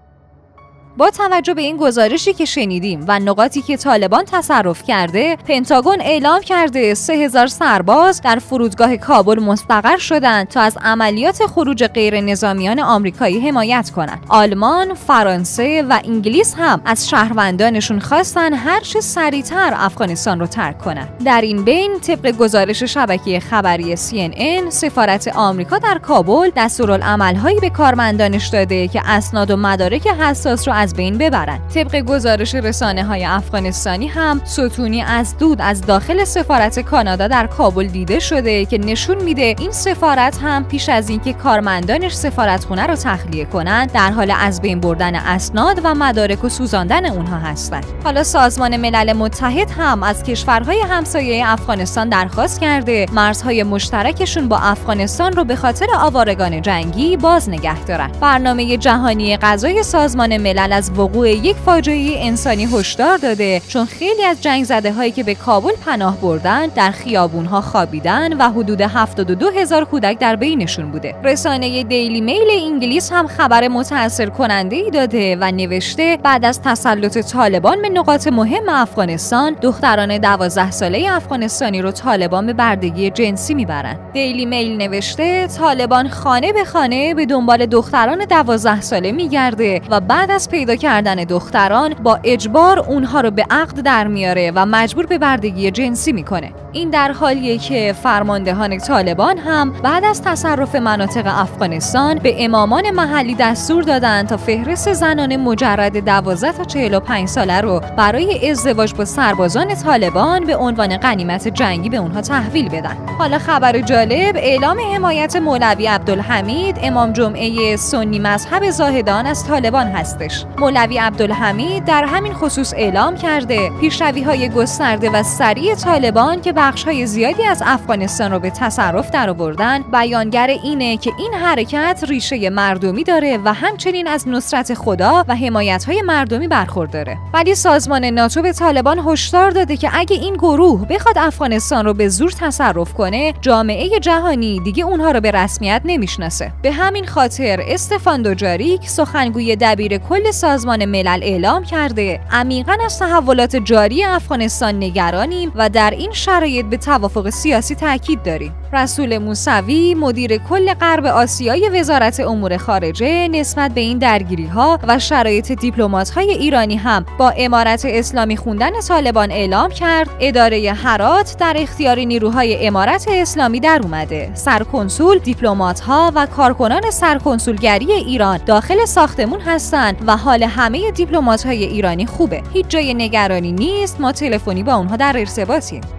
با 0.98 1.10
توجه 1.10 1.54
به 1.54 1.62
این 1.62 1.78
گزارشی 1.78 2.34
که 2.34 2.46
شنیدیم 2.46 3.06
و 3.08 3.20
نقاطی 3.20 3.62
که 3.62 3.78
طالبان 3.78 4.24
تصرف 4.26 4.84
کرده 4.84 5.36
پنتاگون 5.48 6.02
اعلام 6.02 6.42
کرده 6.42 6.94
3000 6.94 7.48
سرباز 7.48 8.22
در 8.22 8.40
فرودگاه 8.40 8.98
کابل 8.98 9.40
مستقر 9.40 9.98
شدند 9.98 10.48
تا 10.48 10.62
از 10.62 10.78
عملیات 10.82 11.46
خروج 11.46 11.84
غیر 11.84 12.22
نظامیان 12.22 12.80
آمریکایی 12.80 13.48
حمایت 13.48 13.90
کنند. 13.96 14.26
آلمان 14.30 14.94
فرانسه 14.94 15.86
و 15.90 16.00
انگلیس 16.04 16.56
هم 16.58 16.82
از 16.86 17.10
شهروندانشون 17.10 18.00
خواستن 18.00 18.54
هر 18.54 18.80
چه 18.80 19.02
سریعتر 19.02 19.74
افغانستان 19.76 20.40
رو 20.40 20.48
ترک 20.48 20.78
کنند 20.78 21.24
در 21.26 21.42
این 21.42 21.64
بین 21.64 22.00
طبق 22.00 22.32
گزارش 22.32 22.84
شبکه 22.84 23.40
خبری 23.40 23.98
CNN 23.98 24.70
سفارت 24.70 25.28
آمریکا 25.28 25.78
در 25.78 25.98
کابل 25.98 26.52
دستورالعملهایی 26.56 27.60
به 27.60 27.70
کارمندانش 27.70 28.48
داده 28.48 28.88
که 28.88 29.02
اسناد 29.06 29.52
و 29.52 29.58
مدارک 29.58 30.08
حساس 30.08 30.68
رو 30.68 30.74
از 30.80 30.94
بین 30.94 31.18
ببرند 31.18 31.62
طبق 31.74 31.96
گزارش 31.96 32.56
رسانه 32.56 33.04
های 33.04 33.26
افغانستانی 33.26 34.08
هم 34.08 34.42
ستونی 34.46 35.02
از 35.02 35.38
دود 35.38 35.62
از 35.62 35.82
داخل 35.82 36.24
سفارت 36.24 36.80
کانادا 36.80 37.28
در 37.28 37.48
کابل 37.48 37.88
دیده 37.88 38.20
شده 38.20 38.66
که 38.66 38.78
نشون 38.78 39.24
میده 39.24 39.56
این 39.60 39.72
سفارت 39.72 40.38
هم 40.42 40.64
پیش 40.64 40.90
از 40.90 41.10
اینکه 41.10 41.34
کارمندانش 41.34 42.14
سفارتخونه 42.14 42.88
رو 42.88 42.96
تخلیه 42.96 43.46
کنند 43.46 43.92
در 43.92 44.12
حال 44.12 44.34
از 44.40 44.62
بین 44.62 44.80
بردن 44.80 45.16
اسناد 45.16 45.82
و 45.84 45.96
مدارک 45.96 46.44
و 46.44 46.50
سوزاندن 46.50 47.06
اونها 47.06 47.38
هستند 47.38 47.86
حالا 48.04 48.24
سازمان 48.24 48.78
ملل 48.78 49.14
متحد 49.14 49.72
هم 49.72 50.04
از 50.04 50.24
کشورهای 50.24 50.82
همسایه 50.90 51.50
افغانستان 51.50 52.10
درخواست 52.10 52.62
کرده 52.62 53.06
مرزهای 53.14 53.64
مشترکشون 53.64 54.48
با 54.48 54.58
افغانستان 54.58 55.34
رو 55.34 55.44
به 55.44 55.56
خاطر 55.56 55.88
آوارگان 55.98 56.62
جنگی 56.62 57.18
باز 57.18 57.50
نگه 57.50 57.84
دارن. 57.84 58.12
برنامه 58.22 58.78
جهانی 58.78 59.38
غذای 59.38 59.84
سازمان 59.84 60.38
ملل 60.38 60.69
اول 60.70 60.78
از 60.78 60.92
وقوع 60.98 61.30
یک 61.30 61.56
فاجعه 61.56 62.16
انسانی 62.26 62.66
هشدار 62.66 63.18
داده 63.18 63.62
چون 63.68 63.86
خیلی 63.86 64.24
از 64.24 64.44
جنگ 64.44 64.64
زده 64.64 64.94
هایی 64.94 65.12
که 65.12 65.24
به 65.24 65.36
کابل 65.36 65.72
پناه 65.86 66.18
بردن 66.22 66.68
در 66.68 66.92
خیابون 66.92 67.46
ها 67.46 67.62
خوابیدن 67.62 68.38
و 68.38 68.50
حدود 68.50 68.82
72 68.82 69.50
هزار 69.50 69.86
کودک 69.86 70.20
در 70.20 70.36
بینشون 70.36 70.92
بوده. 70.92 71.16
رسانه 71.24 71.84
دیلی 71.84 72.22
میل 72.22 72.48
انگلیس 72.66 73.12
هم 73.12 73.28
خبر 73.28 73.68
متاثر 73.68 74.30
کننده 74.30 74.76
ای 74.76 74.92
داده 74.92 75.38
و 75.42 75.52
نوشته 75.52 76.18
بعد 76.24 76.46
از 76.46 76.62
تسلط 76.62 77.18
طالبان 77.18 77.82
به 77.82 77.90
نقاط 77.90 78.28
مهم 78.28 78.70
افغانستان 78.70 79.56
دختران 79.62 80.18
12 80.18 80.72
ساله 80.72 81.08
افغانستانی 81.12 81.82
رو 81.82 81.92
طالبان 81.92 82.46
به 82.46 82.54
بردگی 82.54 83.10
جنسی 83.10 83.54
می‌برند 83.54 84.00
دیلی 84.14 84.46
میل 84.46 84.78
نوشته 84.78 85.48
طالبان 85.48 86.10
خانه 86.10 86.54
به 86.54 86.64
خانه 86.64 87.14
به 87.14 87.26
دنبال 87.26 87.66
دختران 87.66 88.26
12 88.26 88.82
ساله 88.82 89.12
میگرده 89.12 89.82
و 89.90 90.00
بعد 90.00 90.32
از 90.32 90.50
پیدا 90.60 90.76
کردن 90.76 91.16
دختران 91.16 91.94
با 91.94 92.20
اجبار 92.24 92.80
اونها 92.80 93.22
رو 93.22 93.32
به 93.32 93.46
عقد 93.50 93.80
در 93.80 94.08
میاره 94.08 94.52
و 94.56 94.66
مجبور 94.66 95.06
به 95.06 95.18
بردگی 95.18 95.72
جنسی 95.72 96.12
می‌کنه 96.12 96.54
این 96.72 96.90
در 96.90 97.12
حالیه 97.12 97.58
که 97.58 97.96
فرماندهان 98.04 98.78
طالبان 98.78 99.38
هم 99.38 99.72
بعد 99.72 100.06
از 100.06 100.22
تصرف 100.22 100.76
مناطق 100.76 101.24
افغانستان 101.28 102.20
به 102.20 102.46
امامان 102.46 102.92
محلی 102.92 103.36
دستور 103.36 103.84
دادند 103.84 104.28
تا 104.28 104.38
فهرست 104.38 104.94
زنان 104.94 105.36
مجرد 105.36 106.06
12 106.06 106.52
تا 106.52 106.64
45 106.64 107.28
ساله 107.28 107.62
رو 107.62 107.82
برای 107.98 108.50
ازدواج 108.50 108.94
با 108.94 109.06
سربازان 109.06 109.76
طالبان 109.76 110.46
به 110.46 110.56
عنوان 110.56 110.98
غنیمت 110.98 111.48
جنگی 111.48 111.90
به 111.90 111.98
اونها 111.98 112.22
تحویل 112.22 112.70
بدن. 112.70 112.98
حالا 113.20 113.40
خبر 113.40 113.80
جالب 113.80 114.36
اعلام 114.36 114.78
حمایت 114.94 115.36
مولوی 115.36 115.88
عبدالحمید 115.88 116.80
امام 116.84 117.14
جمعه 117.14 117.76
سنی 117.76 118.20
مذهب 118.20 118.70
زاهدان 118.70 119.26
از 119.26 119.48
طالبان 119.48 119.88
هستش. 119.88 120.46
مولوی 120.60 120.98
عبدالحمید 120.98 121.86
در 121.86 122.04
همین 122.04 122.34
خصوص 122.34 122.74
اعلام 122.74 123.18
کرده 123.18 123.72
پیشروی 123.82 124.24
های 124.24 124.50
گسترده 124.50 125.10
و 125.10 125.24
سریع 125.24 125.76
طالبان 125.76 126.42
که 126.42 126.54
بخش 126.54 126.84
های 126.84 127.06
زیادی 127.06 127.44
از 127.44 127.64
افغانستان 127.66 128.32
رو 128.32 128.40
به 128.40 128.50
تصرف 128.50 129.12
درآوردن 129.12 129.82
بیانگر 129.82 130.48
اینه 130.48 130.98
که 130.98 131.12
این 131.18 131.34
حرکت 131.34 132.04
ریشه 132.08 132.50
مردمی 132.50 133.04
داره 133.04 133.40
و 133.46 133.54
همچنین 133.54 134.08
از 134.08 134.28
نصرت 134.28 134.74
خدا 134.74 135.26
و 135.28 135.36
حمایت 135.36 135.84
های 135.84 136.02
مردمی 136.02 136.48
برخورداره 136.48 137.18
ولی 137.34 137.56
سازمان 137.56 138.06
ناتو 138.06 138.42
به 138.42 138.54
طالبان 138.54 139.00
هشدار 139.00 139.52
داده 139.52 139.78
که 139.78 139.90
اگه 139.94 140.16
این 140.16 140.34
گروه 140.34 140.88
بخواد 140.88 141.18
افغانستان 141.18 141.86
رو 141.86 141.94
به 141.94 142.10
زور 142.10 142.32
تصرف 142.32 142.94
کنه 142.94 143.34
جامعه 143.42 144.00
جهانی 144.00 144.60
دیگه 144.60 144.84
اونها 144.84 145.12
رو 145.12 145.22
به 145.22 145.32
رسمیت 145.32 145.82
نمی‌شناسه. 145.86 146.52
به 146.62 146.72
همین 146.72 147.06
خاطر 147.06 147.64
استفان 147.68 148.22
دوجاریک 148.22 148.90
سخنگوی 148.90 149.56
دبیر 149.56 149.98
کل 149.98 150.32
سازمان 150.50 150.86
ملل 150.86 151.20
اعلام 151.24 151.64
کرده 151.64 152.20
عمیقا 152.32 152.78
از 152.86 153.00
تحولات 153.00 153.56
جاری 153.56 154.04
افغانستان 154.04 154.76
نگرانیم 154.76 155.52
و 155.56 155.70
در 155.70 155.92
این 155.92 156.12
شرایط 156.12 156.66
به 156.66 156.78
توافق 156.78 157.30
سیاسی 157.30 157.76
تاکید 157.76 158.24
داریم. 158.24 158.59
رسول 158.74 159.18
موسوی 159.18 159.96
مدیر 159.96 160.38
کل 160.38 160.74
غرب 160.74 161.06
آسیای 161.06 161.70
وزارت 161.70 162.20
امور 162.20 162.58
خارجه 162.58 163.28
نسبت 163.28 163.72
به 163.72 163.82
این 163.82 163.98
درگیری 163.98 164.46
ها 164.46 164.80
و 164.88 165.00
شرایط 165.00 165.52
دیپلمات 165.52 166.10
های 166.10 166.32
ایرانی 166.32 166.76
هم 166.76 167.06
با 167.18 167.30
امارت 167.30 167.86
اسلامی 167.86 168.38
خوندن 168.38 168.72
طالبان 168.88 169.32
اعلام 169.32 169.72
کرد. 169.72 170.10
اداره 170.20 170.74
هرات 170.74 171.36
در 171.40 171.56
اختیار 171.58 172.00
نیروهای 172.00 172.68
امارت 172.68 173.06
اسلامی 173.10 173.60
در 173.60 173.80
اومده. 173.84 174.32
سرکنسول 174.34 175.18
دیپلمات 175.18 175.80
ها 175.80 176.12
و 176.16 176.26
کارکنان 176.26 176.92
سرکنسولگری 176.92 177.92
ایران 177.92 178.40
داخل 178.46 178.86
ساختمون 178.86 179.40
هستند 179.40 180.04
و 180.08 180.18
حال 180.18 180.44
همه 180.44 180.92
دیپلمات 180.92 181.46
های 181.46 181.64
ایرانی 181.64 182.06
خوبه. 182.06 182.42
هیچ 182.54 182.66
جای 182.68 182.94
نگرانی 182.94 183.52
نیست. 183.52 184.02
ما 184.02 184.12
تلفنی 184.12 184.64
با 184.64 184.76
اونها 184.76 184.96
در 184.96 185.18
ارتباطیم. 185.18 185.99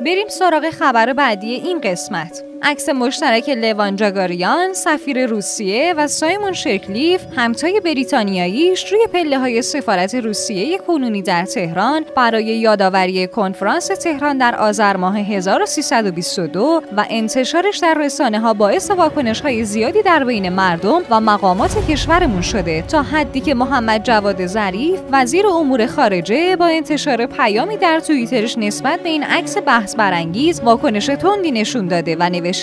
بریم 0.00 0.28
سراغ 0.28 0.70
خبر 0.70 1.12
بعدی 1.12 1.54
این 1.54 1.80
قسمت. 1.80 2.53
عکس 2.66 2.88
مشترک 2.88 3.48
لوان 3.48 3.96
جاگاریان 3.96 4.72
سفیر 4.72 5.26
روسیه 5.26 5.94
و 5.96 6.08
سایمون 6.08 6.52
شرکلیف 6.52 7.24
همتای 7.36 7.80
بریتانیاییش 7.80 8.92
روی 8.92 9.06
پله 9.12 9.38
های 9.38 9.62
سفارت 9.62 10.14
روسیه 10.14 10.78
کنونی 10.78 11.22
در 11.22 11.44
تهران 11.44 12.04
برای 12.16 12.44
یادآوری 12.44 13.26
کنفرانس 13.26 13.86
تهران 13.86 14.38
در 14.38 14.54
آذر 14.54 14.96
ماه 14.96 15.18
1322 15.18 16.82
و 16.96 17.04
انتشارش 17.10 17.78
در 17.78 17.94
رسانه 17.94 18.40
ها 18.40 18.54
باعث 18.54 18.90
واکنش 18.90 19.40
های 19.40 19.64
زیادی 19.64 20.02
در 20.02 20.24
بین 20.24 20.48
مردم 20.48 21.02
و 21.10 21.20
مقامات 21.20 21.86
کشورمون 21.90 22.42
شده 22.42 22.82
تا 22.82 23.02
حدی 23.02 23.40
که 23.40 23.54
محمد 23.54 24.02
جواد 24.04 24.46
ظریف 24.46 25.00
وزیر 25.12 25.46
امور 25.46 25.86
خارجه 25.86 26.56
با 26.56 26.66
انتشار 26.66 27.26
پیامی 27.26 27.76
در 27.76 28.00
توییترش 28.00 28.58
نسبت 28.58 29.00
به 29.00 29.08
این 29.08 29.22
عکس 29.22 29.56
بحث 29.66 29.96
برانگیز 29.96 30.60
واکنش 30.60 31.06
تندی 31.06 31.50
نشون 31.50 31.88
داده 31.88 32.16
و 32.20 32.30
نوشته 32.30 32.53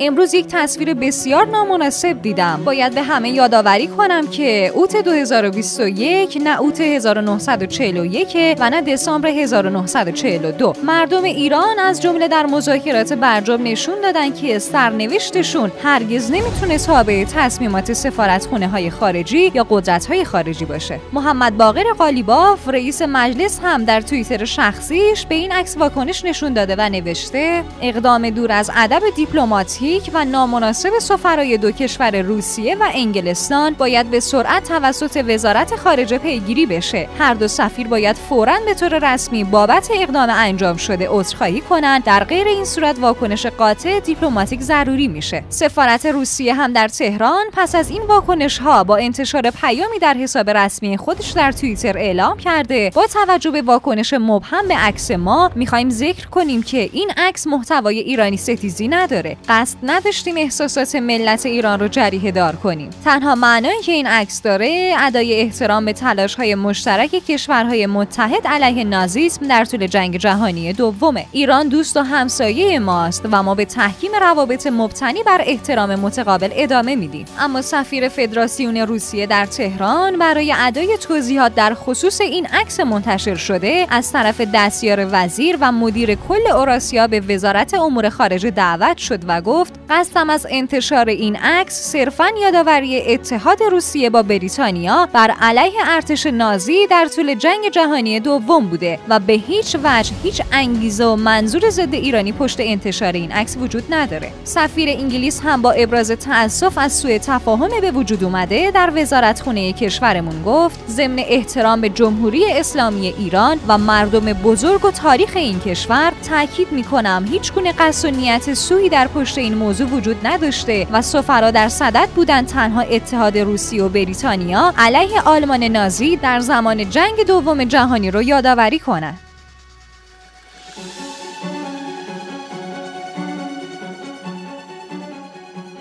امروز 0.00 0.34
یک 0.34 0.46
تصویر 0.46 0.94
بسیار 0.94 1.46
نامناسب 1.46 2.22
دیدم. 2.22 2.60
باید 2.64 2.94
به 2.94 3.02
همه 3.02 3.30
یادآوری 3.30 3.86
کنم 3.86 4.26
که 4.26 4.72
اوت 4.74 4.96
2021 4.96 6.38
نه 6.44 6.60
اوت 6.60 6.80
1941 6.80 8.56
و 8.60 8.70
نه 8.70 8.82
دسامبر 8.82 9.28
1942 9.28 10.72
مردم 10.84 11.22
ایران 11.22 11.78
از 11.78 12.02
جمله 12.02 12.28
در 12.28 12.46
مذاکرات 12.46 13.12
برجام 13.12 13.62
نشون 13.62 14.00
دادن 14.00 14.32
که 14.32 14.58
سرنوشتشون 14.58 15.72
هرگز 15.82 16.30
نمی‌تونه 16.30 16.78
تابع 16.78 17.24
تصمیمات 17.24 17.92
سفارتخونه 17.92 18.68
های 18.68 18.90
خارجی 18.90 19.50
یا 19.54 19.66
قدرت 19.70 20.06
های 20.06 20.24
خارجی 20.24 20.64
باشه. 20.64 21.00
محمد 21.12 21.56
باقر 21.56 21.84
قالیباف 21.98 22.68
رئیس 22.68 23.02
مجلس 23.02 23.60
هم 23.62 23.84
در 23.84 24.00
توییتر 24.00 24.44
شخصیش 24.44 25.26
به 25.26 25.34
این 25.34 25.52
عکس 25.52 25.76
واکنش 25.76 26.24
نشون 26.24 26.52
داده 26.52 26.74
و 26.78 26.88
نوشته 26.88 27.64
اقدام 27.82 28.30
دور 28.30 28.52
از 28.52 28.70
ادب 28.76 29.02
دیپلماتیک 29.36 30.10
و 30.14 30.24
نامناسب 30.24 30.98
سفرای 30.98 31.58
دو 31.58 31.70
کشور 31.70 32.22
روسیه 32.22 32.76
و 32.76 32.88
انگلستان 32.94 33.74
باید 33.74 34.10
به 34.10 34.20
سرعت 34.20 34.68
توسط 34.68 35.24
وزارت 35.28 35.76
خارجه 35.76 36.18
پیگیری 36.18 36.66
بشه. 36.66 37.08
هر 37.18 37.34
دو 37.34 37.48
سفیر 37.48 37.88
باید 37.88 38.16
فوراً 38.16 38.58
به 38.66 38.74
طور 38.74 39.14
رسمی 39.14 39.44
بابت 39.44 39.88
اقدام 39.94 40.30
انجام 40.30 40.76
شده 40.76 41.08
عذرخواهی 41.10 41.60
کنند. 41.60 42.04
در 42.04 42.24
غیر 42.24 42.48
این 42.48 42.64
صورت 42.64 42.98
واکنش 42.98 43.46
قاطع 43.46 44.00
دیپلماتیک 44.00 44.60
ضروری 44.60 45.08
میشه. 45.08 45.44
سفارت 45.48 46.06
روسیه 46.06 46.54
هم 46.54 46.72
در 46.72 46.88
تهران 46.88 47.44
پس 47.52 47.74
از 47.74 47.90
این 47.90 48.02
واکنش 48.02 48.58
ها 48.58 48.84
با 48.84 48.96
انتشار 48.96 49.50
پیامی 49.50 49.98
در 49.98 50.14
حساب 50.14 50.50
رسمی 50.50 50.96
خودش 50.96 51.30
در 51.30 51.52
توییتر 51.52 51.98
اعلام 51.98 52.38
کرده 52.38 52.90
با 52.94 53.06
توجه 53.06 53.50
به 53.50 53.62
واکنش 53.62 54.14
مبهم 54.14 54.68
به 54.68 54.74
عکس 54.74 55.10
ما 55.10 55.50
می‌خوایم 55.54 55.90
ذکر 55.90 56.26
کنیم 56.26 56.62
که 56.62 56.90
این 56.92 57.10
عکس 57.16 57.46
محتوای 57.46 57.98
ایرانی 57.98 58.36
ستیزی 58.36 58.88
نداره. 58.88 59.15
قصد 59.48 59.76
نداشتیم 59.82 60.36
احساسات 60.36 60.94
ملت 60.94 61.46
ایران 61.46 61.80
رو 61.80 61.88
جریه 61.88 62.30
دار 62.30 62.56
کنیم. 62.56 62.90
تنها 63.04 63.34
معنایی 63.34 63.82
که 63.82 63.92
این 63.92 64.06
عکس 64.06 64.42
داره 64.42 64.94
ادای 64.98 65.40
احترام 65.40 65.84
به 65.84 65.92
تلاش 65.92 66.34
های 66.34 66.54
مشترک 66.54 67.10
کشورهای 67.10 67.86
متحد 67.86 68.46
علیه 68.46 68.84
نازیسم 68.84 69.48
در 69.48 69.64
طول 69.64 69.86
جنگ 69.86 70.16
جهانی 70.16 70.72
دومه. 70.72 71.26
ایران 71.32 71.68
دوست 71.68 71.96
و 71.96 72.00
همسایه 72.00 72.78
ماست 72.78 73.26
و 73.32 73.42
ما 73.42 73.54
به 73.54 73.64
تحکیم 73.64 74.10
روابط 74.20 74.66
مبتنی 74.66 75.22
بر 75.22 75.40
احترام 75.46 75.94
متقابل 75.94 76.48
ادامه 76.52 76.96
میدیم. 76.96 77.24
اما 77.38 77.62
سفیر 77.62 78.08
فدراسیون 78.08 78.76
روسیه 78.76 79.26
در 79.26 79.46
تهران 79.46 80.18
برای 80.18 80.54
ادای 80.58 80.98
توضیحات 80.98 81.54
در 81.54 81.74
خصوص 81.74 82.20
این 82.20 82.46
عکس 82.46 82.80
منتشر 82.80 83.34
شده 83.34 83.86
از 83.90 84.12
طرف 84.12 84.40
دستیار 84.54 85.08
وزیر 85.12 85.58
و 85.60 85.72
مدیر 85.72 86.14
کل 86.14 86.46
اوراسیا 86.54 87.06
به 87.06 87.20
وزارت 87.20 87.74
امور 87.74 88.08
خارجه 88.08 88.50
دعوت 88.50 88.98
شد 89.06 89.20
و 89.28 89.40
گفت 89.40 89.72
قصدم 89.90 90.30
از 90.30 90.46
انتشار 90.50 91.08
این 91.08 91.36
عکس 91.36 91.74
صرفا 91.92 92.26
یادآوری 92.42 93.02
اتحاد 93.06 93.62
روسیه 93.62 94.10
با 94.10 94.22
بریتانیا 94.22 95.08
بر 95.12 95.30
علیه 95.40 95.80
ارتش 95.86 96.26
نازی 96.26 96.86
در 96.86 97.08
طول 97.16 97.34
جنگ 97.34 97.70
جهانی 97.72 98.20
دوم 98.20 98.66
بوده 98.66 98.98
و 99.08 99.18
به 99.18 99.32
هیچ 99.32 99.76
وجه 99.84 100.12
هیچ 100.22 100.42
انگیزه 100.52 101.04
و 101.04 101.16
منظور 101.16 101.70
ضد 101.70 101.94
ایرانی 101.94 102.32
پشت 102.32 102.56
انتشار 102.60 103.12
این 103.12 103.32
عکس 103.32 103.56
وجود 103.56 103.84
نداره. 103.90 104.32
سفیر 104.44 104.88
انگلیس 104.88 105.40
هم 105.44 105.62
با 105.62 105.72
ابراز 105.72 106.10
تأسف 106.10 106.78
از 106.78 106.92
سوء 106.92 107.18
تفاهم 107.18 107.80
به 107.80 107.90
وجود 107.90 108.24
اومده 108.24 108.70
در 108.70 108.92
وزارت 108.94 109.40
خونه 109.40 109.72
کشورمون 109.72 110.42
گفت 110.42 110.80
ضمن 110.88 111.18
احترام 111.18 111.80
به 111.80 111.88
جمهوری 111.88 112.52
اسلامی 112.52 113.06
ایران 113.06 113.60
و 113.68 113.78
مردم 113.78 114.32
بزرگ 114.32 114.84
و 114.84 114.90
تاریخ 114.90 115.32
این 115.34 115.60
کشور 115.60 116.12
تاکید 116.28 116.72
می‌کنم 116.72 117.26
هیچ 117.30 117.52
گونه 117.52 117.72
قصد 117.72 118.08
و 118.08 118.10
نیت 118.10 118.54
سوی 118.54 118.88
در 118.96 119.08
پشت 119.08 119.38
این 119.38 119.54
موضوع 119.54 119.86
وجود 119.86 120.26
نداشته 120.26 120.86
و 120.92 121.02
سفرا 121.02 121.50
در 121.50 121.68
صدد 121.68 122.08
بودند 122.14 122.46
تنها 122.46 122.80
اتحاد 122.80 123.38
روسیه 123.38 123.82
و 123.82 123.88
بریتانیا 123.88 124.74
علیه 124.78 125.20
آلمان 125.20 125.64
نازی 125.64 126.16
در 126.16 126.40
زمان 126.40 126.90
جنگ 126.90 127.26
دوم 127.26 127.64
جهانی 127.64 128.10
رو 128.10 128.22
یادآوری 128.22 128.78
کنند. 128.78 129.25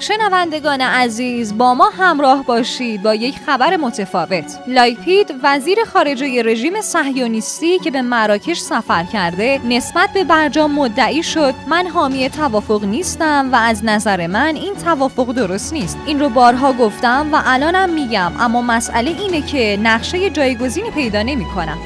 شنوندگان 0.07 0.81
عزیز 0.81 1.57
با 1.57 1.73
ما 1.73 1.89
همراه 1.89 2.45
باشید 2.45 3.03
با 3.03 3.15
یک 3.15 3.35
خبر 3.45 3.77
متفاوت. 3.77 4.59
لایپید 4.67 5.33
وزیر 5.43 5.77
خارجه 5.93 6.43
رژیم 6.43 6.81
صهیونیستی 6.81 7.79
که 7.79 7.91
به 7.91 8.01
مراکش 8.01 8.59
سفر 8.59 9.03
کرده 9.03 9.61
نسبت 9.69 10.09
به 10.13 10.23
برجام 10.23 10.71
مدعی 10.71 11.23
شد 11.23 11.53
من 11.67 11.87
حامی 11.87 12.29
توافق 12.29 12.83
نیستم 12.83 13.49
و 13.51 13.55
از 13.55 13.85
نظر 13.85 14.27
من 14.27 14.55
این 14.55 14.75
توافق 14.75 15.33
درست 15.33 15.73
نیست. 15.73 15.97
این 16.05 16.19
رو 16.19 16.29
بارها 16.29 16.73
گفتم 16.73 17.29
و 17.33 17.41
الانم 17.45 17.89
میگم 17.89 18.31
اما 18.39 18.61
مسئله 18.61 19.11
اینه 19.11 19.41
که 19.41 19.79
نقشه 19.83 20.29
جایگزینی 20.29 20.91
پیدا 20.91 21.21
نمی‌کنم. 21.21 21.77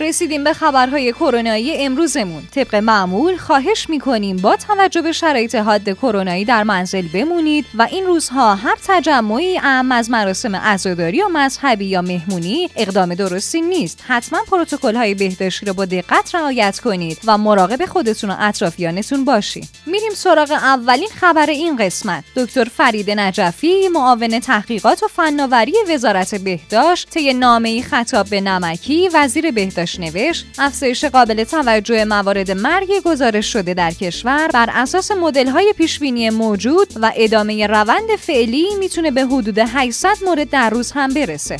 رسیدیم 0.00 0.44
به 0.44 0.52
خبرهای 0.52 1.12
کرونایی 1.12 1.76
امروزمون. 1.76 2.42
طبق 2.54 2.74
معمول 2.74 3.36
خواهش 3.36 3.86
می‌کنیم 3.88 4.36
با 4.36 4.56
توجه 4.56 5.02
به 5.02 5.12
شرایط 5.12 5.54
حاد 5.54 5.88
کرونایی 5.92 6.44
در 6.44 6.62
منزل 6.62 7.08
بمونید 7.08 7.66
و 7.74 7.88
این 7.90 8.06
روزها 8.06 8.54
هر 8.54 8.76
تجمعی 8.86 9.58
ام 9.62 9.92
از 9.92 10.10
مراسم 10.10 10.56
عزاداری 10.56 11.22
و 11.22 11.28
مذهبی 11.28 11.84
یا 11.84 12.02
مهمونی 12.02 12.70
اقدام 12.76 13.14
درستی 13.14 13.60
نیست. 13.60 14.04
حتما 14.06 14.38
پروتکل 14.50 14.96
های 14.96 15.14
بهداشتی 15.14 15.66
رو 15.66 15.74
با 15.74 15.84
دقت 15.84 16.34
رعایت 16.34 16.80
کنید 16.80 17.18
و 17.24 17.38
مراقب 17.38 17.86
خودتون 17.86 18.30
و 18.30 18.36
اطرافیانتون 18.38 19.24
باشید. 19.24 19.68
میریم 19.86 20.14
سراغ 20.14 20.50
اولین 20.50 21.08
خبر 21.20 21.46
این 21.50 21.76
قسمت. 21.76 22.24
دکتر 22.36 22.64
فرید 22.64 23.10
نجفی 23.10 23.88
معاون 23.88 24.40
تحقیقات 24.40 25.02
و 25.02 25.08
فناوری 25.08 25.74
وزارت 25.88 26.34
بهداشت 26.34 27.10
طی 27.10 27.34
نامه‌ای 27.34 27.82
خطاب 27.82 28.28
به 28.28 28.40
نمکی 28.40 29.08
وزیر 29.14 29.50
بهداشت 29.50 29.89
نوشت 29.98 30.46
افزایش 30.58 31.04
قابل 31.04 31.44
توجه 31.44 32.04
موارد 32.04 32.50
مرگ 32.50 32.88
گزارش 33.04 33.52
شده 33.52 33.74
در 33.74 33.90
کشور 33.90 34.48
بر 34.48 34.70
اساس 34.72 35.10
مدل 35.10 35.48
های 35.48 35.74
پیشبینی 35.76 36.30
موجود 36.30 36.88
و 36.96 37.12
ادامه 37.16 37.66
روند 37.66 38.16
فعلی 38.18 38.66
می‌تونه 38.78 39.10
به 39.10 39.24
حدود 39.24 39.58
800 39.58 40.16
مورد 40.26 40.50
در 40.50 40.70
روز 40.70 40.92
هم 40.92 41.14
برسه. 41.14 41.56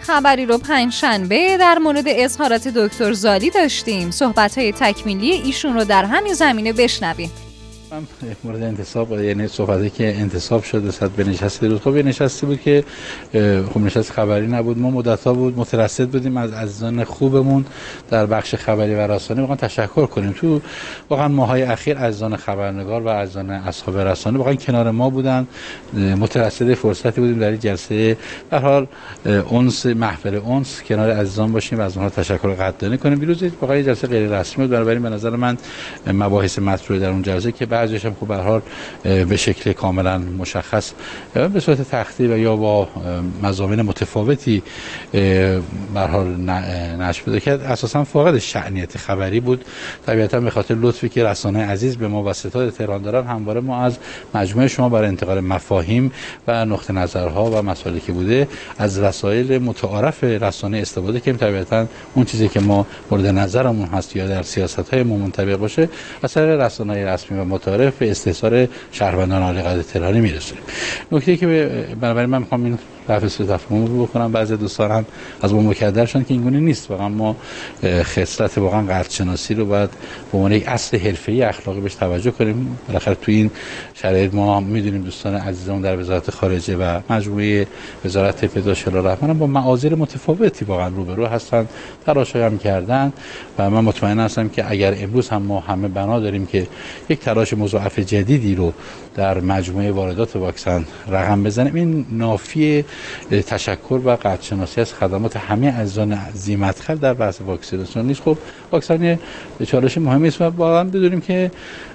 خبری 0.00 0.46
رو 0.46 0.58
پنج 0.58 0.92
شنبه 0.92 1.56
در 1.56 1.78
مورد 1.78 2.04
اظهارات 2.06 2.68
دکتر 2.68 3.12
زالی 3.12 3.50
داشتیم. 3.50 4.10
صحبت 4.10 4.58
های 4.58 4.72
تکمیلی 4.72 5.30
ایشون 5.30 5.74
رو 5.74 5.84
در 5.84 6.04
همین 6.04 6.34
زمینه 6.34 6.72
بشنویم. 6.72 7.30
مورد 8.44 8.62
انتصاب 8.62 9.20
یعنی 9.20 9.48
صحبتی 9.48 9.90
که 9.90 10.16
انتصاب 10.16 10.62
شده 10.62 10.90
صد 10.90 11.10
به 11.10 11.24
نشستی 11.24 11.66
روز 11.66 11.80
خب 11.80 11.96
یه 11.96 12.14
بود 12.42 12.60
که 12.60 12.84
خب 13.74 13.80
نشست 13.80 14.12
خبری 14.12 14.46
نبود. 14.46 14.78
ما 14.78 14.90
مدت 14.90 15.24
ها 15.24 15.34
بود 15.34 15.58
مترصد 15.58 16.08
بودیم 16.08 16.36
از 16.36 16.52
عزیزان 16.52 17.04
خوبمون 17.04 17.64
در 18.10 18.26
بخش 18.26 18.54
خبری 18.54 18.94
و 18.94 18.98
رسانه. 18.98 19.40
واقعا 19.40 19.56
تشکر 19.56 20.06
کنیم. 20.06 20.32
تو 20.32 20.60
واقعا 21.10 21.28
ماهای 21.28 21.62
اخیر 21.62 21.98
عزیزان 21.98 22.36
خبرنگار 22.36 23.02
و 23.02 23.08
عزیزان 23.08 23.50
اصحاب 23.50 23.98
رسانه 23.98 24.38
واقعا 24.38 24.54
کنار 24.54 24.90
ما 24.90 25.10
بودن. 25.10 25.46
مترصد 25.92 26.74
فرصتی 26.74 27.20
بودیم 27.20 27.38
در 27.38 27.50
این 27.50 27.58
جلسه. 27.58 28.16
به 28.50 28.58
حال 28.58 28.86
اونس 29.48 29.86
محفل 29.86 30.34
اونس 30.34 30.82
کنار 30.82 31.10
عزیزان 31.10 31.52
باشیم 31.52 31.78
و 31.78 31.82
از 31.82 31.96
اونها 31.96 32.10
تشکر 32.10 32.48
قدردانی 32.48 32.98
کنیم. 32.98 33.18
دیروز 33.18 33.42
واقعا 33.60 33.82
جلسه 33.82 34.06
غیر 34.06 34.40
رسمی 34.40 34.66
بود. 34.66 34.76
بنابراین 34.76 35.02
به 35.02 35.08
نظر 35.08 35.30
من 35.30 35.56
مباحث 36.06 36.58
مطرح 36.58 36.98
در 36.98 37.10
اون 37.10 37.22
جلسه 37.22 37.52
که 37.52 37.66
بعضیش 37.80 38.04
هم 38.04 38.16
خب 38.20 38.26
به 38.26 38.36
حال 38.36 38.62
به 39.02 39.36
شکل 39.36 39.72
کاملا 39.72 40.18
مشخص 40.18 40.92
به 41.34 41.60
صورت 41.60 41.90
تختی 41.90 42.26
و 42.26 42.38
یا 42.38 42.56
با 42.56 42.88
مزامین 43.42 43.82
متفاوتی 43.82 44.62
به 45.12 46.00
حال 46.12 46.36
نشر 47.00 47.38
کرد 47.38 47.60
اساسا 47.60 48.04
فاقد 48.04 48.38
شعنیت 48.38 48.98
خبری 48.98 49.40
بود. 49.40 49.64
طبیعتا 50.06 50.40
به 50.40 50.50
خاطر 50.50 50.76
لطفی 50.80 51.08
که 51.08 51.24
رسانه 51.24 51.66
عزیز 51.66 51.96
به 51.96 52.08
ما 52.08 52.22
و 52.24 52.32
ستاد 52.32 52.70
تهران 52.70 53.02
دارن 53.02 53.26
همواره 53.26 53.60
ما 53.60 53.82
از 53.84 53.98
مجموعه 54.34 54.68
شما 54.68 54.88
برای 54.88 55.08
انتقال 55.08 55.40
مفاهیم 55.40 56.12
و 56.48 56.64
نقطه 56.64 56.92
نظرها 56.92 57.50
و 57.50 57.62
مسائلی 57.62 58.00
که 58.00 58.12
بوده 58.12 58.48
از 58.78 58.98
رسایل 58.98 59.58
متعارف 59.62 60.24
رسانه 60.24 60.78
استفاده 60.78 61.20
کنیم 61.20 61.36
طبیعتا 61.36 61.86
اون 62.14 62.24
چیزی 62.24 62.48
که 62.48 62.60
ما 62.60 62.86
مورد 63.10 63.26
نظرمون 63.26 63.86
هست 63.86 64.16
یا 64.16 64.28
در 64.28 64.42
سیاست 64.42 64.94
های 64.94 65.02
ما 65.02 65.16
منطبق 65.16 65.56
باشه 65.56 65.88
اثر 66.22 66.56
رسانه 66.56 67.06
رسمی 67.06 67.38
و 67.38 67.44
متعارف 67.44 67.69
به 67.76 68.10
استحصال 68.10 68.66
شهروندان 68.92 69.42
عالی 69.42 69.62
قدر 69.62 69.82
تهرانی 69.82 70.20
میرسونیم. 70.20 70.64
نکته 71.12 71.36
که 71.36 71.46
بنابراین 72.00 72.30
من 72.30 72.38
می‌خوام 72.38 72.64
این 72.64 72.78
رفع 73.08 73.26
سوء 73.26 73.46
تفاهم 73.46 73.86
رو 73.86 74.06
بکنم 74.06 74.32
بعضی 74.32 74.56
دوستان 74.56 74.90
هم 74.90 75.04
از 75.42 75.54
ما 75.54 75.62
مکدر 75.62 76.06
شدن 76.06 76.22
که 76.22 76.34
اینگونه 76.34 76.60
نیست. 76.60 76.90
واقعا 76.90 77.08
ما 77.08 77.36
خصلت 77.84 78.58
واقعا 78.58 78.82
قدر 78.82 79.54
رو 79.56 79.66
باید 79.66 79.90
به 80.32 80.38
عنوان 80.38 80.52
یک 80.52 80.68
اصل 80.68 80.98
حرفه‌ای 80.98 81.42
اخلاقی 81.42 81.80
بهش 81.80 81.94
توجه 81.94 82.30
کنیم. 82.30 82.78
بالاخره 82.88 83.14
تو 83.14 83.32
این 83.32 83.50
شرایط 83.94 84.34
ما 84.34 84.60
می‌دونیم 84.60 85.02
دوستان 85.02 85.34
عزیزمون 85.34 85.82
در 85.82 85.98
وزارت 85.98 86.30
خارجه 86.30 86.76
و 86.76 87.00
مجموعه 87.10 87.66
وزارت 88.04 88.44
پداش 88.44 88.88
رحمان 88.88 89.38
با 89.38 89.46
معاذیر 89.46 89.94
متفاوتی 89.94 90.64
واقعا 90.64 90.88
روبرو 90.88 91.26
هستن 91.26 91.68
تلاش 92.06 92.36
هم 92.36 92.58
کردن 92.58 93.12
و 93.58 93.70
من 93.70 93.80
مطمئن 93.80 94.20
هستم 94.20 94.48
که 94.48 94.70
اگر 94.70 94.94
امروز 94.98 95.28
هم 95.28 95.42
ما 95.42 95.60
همه 95.60 95.88
بنا 95.88 96.20
داریم 96.20 96.46
که 96.46 96.66
یک 97.08 97.20
تلاش 97.20 97.54
مضاعف 97.60 97.98
جدیدی 97.98 98.54
رو 98.54 98.72
در 99.14 99.40
مجموعه 99.40 99.90
واردات 99.90 100.36
واکسن 100.36 100.84
رقم 101.08 101.42
بزنیم. 101.42 101.74
این 101.74 102.06
نافی 102.10 102.84
تشکر 103.30 104.00
و 104.04 104.16
قدرشناسی 104.16 104.80
از 104.80 104.94
خدمات 104.94 105.36
همه 105.36 105.70
عزیزان 105.70 106.18
زیمتخل 106.34 106.94
در 106.94 107.14
بحث 107.14 107.40
واکسیناسیون 107.40 108.06
نیست. 108.06 108.22
خب 108.22 108.38
واکسن 108.72 109.18
چالش 109.66 109.98
مهمی 109.98 110.28
است 110.28 110.40
و 110.40 110.44
واقعا 110.44 110.84
بدونیم 110.84 111.20
که 111.20 111.50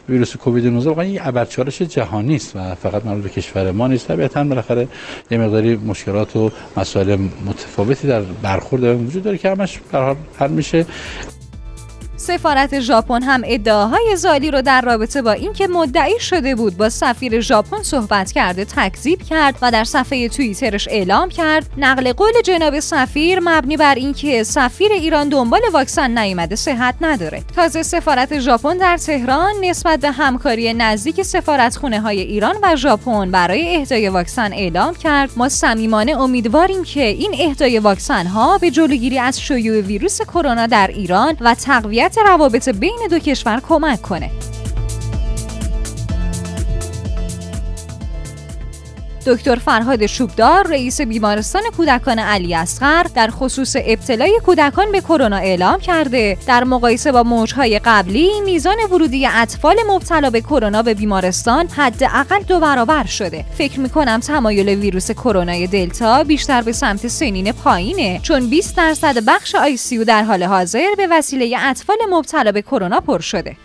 ویروس 0.10 0.36
کووید 0.36 0.66
19 0.68 0.90
واقعا 0.90 1.06
یک 1.06 1.22
ابر 1.24 1.46
چالش 1.46 1.82
جهانی 1.82 2.36
است 2.36 2.56
و 2.56 2.76
فقط 2.76 3.06
مربوط 3.06 3.24
به 3.24 3.30
کشور 3.30 3.72
ما 3.72 3.88
نیست. 3.88 4.08
طبیعتا 4.08 4.44
بالاخره 4.44 4.88
یه 5.32 5.38
مقداری 5.38 5.76
مشکلات 5.76 6.36
و 6.36 6.52
مسائل 6.78 7.18
متفاوتی 7.46 8.08
در 8.08 8.22
برخورد 8.22 8.84
وجود 8.84 9.24
داره 9.24 9.38
که 9.38 9.50
همش 9.50 9.80
به 9.92 10.16
حل 10.40 10.52
میشه. 10.52 10.86
سفارت 12.26 12.80
ژاپن 12.80 13.24
هم 13.24 13.42
ادعاهای 13.46 14.16
زالی 14.16 14.52
رو 14.52 14.62
در 14.62 14.82
رابطه 14.82 15.22
با 15.22 15.32
اینکه 15.32 15.68
مدعی 15.68 16.20
شده 16.20 16.56
بود 16.56 16.78
با 16.78 16.90
سفیر 16.90 17.40
ژاپن 17.40 17.84
صحبت 17.84 18.32
کرده 18.32 18.66
تکذیب 18.66 19.22
کرد 19.24 19.56
و 19.62 19.72
در 19.72 19.84
صفحه 19.84 20.30
توییترش 20.30 20.88
اعلام 20.88 21.30
کرد 21.30 21.70
نقل 21.78 22.14
قول 22.14 22.32
جناب 22.44 22.80
سفیر 22.80 23.40
مبنی 23.44 23.78
بر 23.78 23.96
اینکه 23.96 24.44
سفیر 24.44 24.92
ایران 24.92 25.30
دنبال 25.30 25.62
واکسن 25.74 26.18
نیامده 26.18 26.56
صحت 26.56 26.96
نداره. 27.02 27.44
تازه 27.56 27.84
سفارت 27.84 28.40
ژاپن 28.40 28.78
در 28.78 28.98
تهران 28.98 29.54
نسبت 29.62 30.00
به 30.00 30.12
همکاری 30.12 30.74
نزدیک 30.74 31.22
سفارتخونه 31.22 32.02
های 32.02 32.20
ایران 32.22 32.56
و 32.64 32.76
ژاپن 32.76 33.32
برای 33.32 33.76
اهدای 33.76 34.10
واکسن 34.10 34.54
اعلام 34.54 34.94
کرد. 34.94 35.30
ما 35.38 35.50
صمیمانه 35.50 36.12
امیدواریم 36.22 36.84
که 36.84 37.04
این 37.04 37.36
اهدای 37.40 37.80
واکسن 37.80 38.26
ها 38.28 38.58
به 38.58 38.72
جلوگیری 38.72 39.20
از 39.20 39.42
شیوع 39.42 39.82
ویروس 39.82 40.22
کرونا 40.22 40.68
در 40.68 40.88
ایران 40.88 41.38
و 41.42 41.56
تقویت 41.56 42.15
روابط 42.22 42.70
بین 42.70 43.08
دو 43.10 43.20
کشور 43.20 43.62
کمک 43.70 44.02
کنه. 44.02 44.32
دکتر 49.26 49.56
فرهاد 49.56 50.06
شوبدار 50.06 50.68
رئیس 50.68 51.02
بیمارستان 51.02 51.62
کودکان 51.78 52.20
علی 52.20 52.56
اصغر 52.56 53.04
در 53.16 53.30
خصوص 53.32 53.76
ابتلای 53.86 54.40
کودکان 54.46 54.92
به 54.92 55.02
کرونا 55.02 55.38
اعلام 55.38 55.80
کرده. 55.80 56.38
در 56.48 56.64
مقایسه 56.64 57.12
با 57.12 57.24
موجهای 57.24 57.80
قبلی 57.80 58.42
میزان 58.42 58.76
ورودی 58.92 59.28
اطفال 59.28 59.76
مبتلا 59.88 60.30
به 60.30 60.42
کرونا 60.42 60.82
به 60.82 60.94
بیمارستان 60.94 61.68
حداقل 61.68 62.44
دو 62.48 62.60
برابر 62.60 63.06
شده. 63.06 63.46
فکر 63.58 63.80
می‌کنم 63.80 64.20
تمایل 64.20 64.70
ویروس 64.70 65.12
کرونا 65.12 65.66
دلتا 65.66 66.24
بیشتر 66.24 66.62
به 66.62 66.72
سمت 66.72 67.08
سنین 67.08 67.52
پایینه 67.52 68.20
چون 68.24 68.50
20 68.50 68.78
درصد 68.78 69.26
بخش 69.28 69.56
آی 69.56 69.78
در 70.08 70.24
حال 70.24 70.44
حاضر 70.44 70.96
به 70.98 71.08
وسیله 71.12 71.58
اطفال 71.60 71.98
مبتلا 72.10 72.52
به 72.52 72.62
کرونا 72.62 73.00
پر 73.00 73.20
شده. 73.20 73.58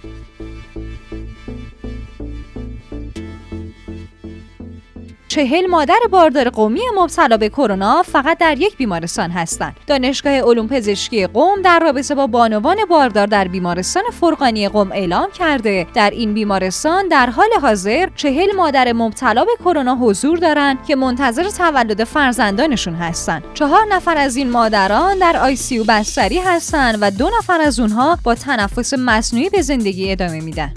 چهل 5.31 5.67
مادر 5.67 5.99
باردار 6.11 6.51
قومی 6.51 6.81
مبتلا 6.95 7.37
به 7.37 7.49
کرونا 7.49 8.03
فقط 8.03 8.39
در 8.39 8.59
یک 8.59 8.77
بیمارستان 8.77 9.31
هستند. 9.31 9.77
دانشگاه 9.87 10.33
علوم 10.33 10.69
پزشکی 10.69 11.27
قوم 11.27 11.63
در 11.63 11.79
رابطه 11.79 12.15
با 12.15 12.27
بانوان 12.27 12.77
باردار 12.91 13.27
در 13.27 13.49
بیمارستان 13.49 14.03
فرقانی 14.21 14.69
قوم 14.69 14.93
اعلام 14.93 15.31
کرده 15.31 15.87
در 15.95 16.11
این 16.11 16.35
بیمارستان 16.35 17.09
در 17.09 17.27
حال 17.27 17.49
حاضر 17.63 18.09
چهل 18.17 18.57
مادر 18.57 18.93
مبتلا 18.93 19.45
به 19.45 19.53
کرونا 19.65 19.97
حضور 19.97 20.39
دارند 20.39 20.85
که 20.87 20.97
منتظر 20.97 21.51
تولد 21.51 22.05
فرزندانشون 22.05 22.95
هستند. 22.95 23.43
چهار 23.55 23.87
نفر 23.91 24.17
از 24.17 24.37
این 24.37 24.51
مادران 24.51 25.19
در 25.19 25.37
آی 25.37 25.57
سی 25.57 25.79
او 25.79 25.85
بستری 25.89 26.39
هستند 26.39 26.99
و 27.01 27.11
دو 27.11 27.31
نفر 27.39 27.61
از 27.61 27.81
اونها 27.81 28.19
با 28.25 28.35
تنفس 28.35 28.95
مصنوعی 28.95 29.51
به 29.51 29.63
زندگی 29.63 30.13
ادامه 30.13 30.41
میدن. 30.41 30.73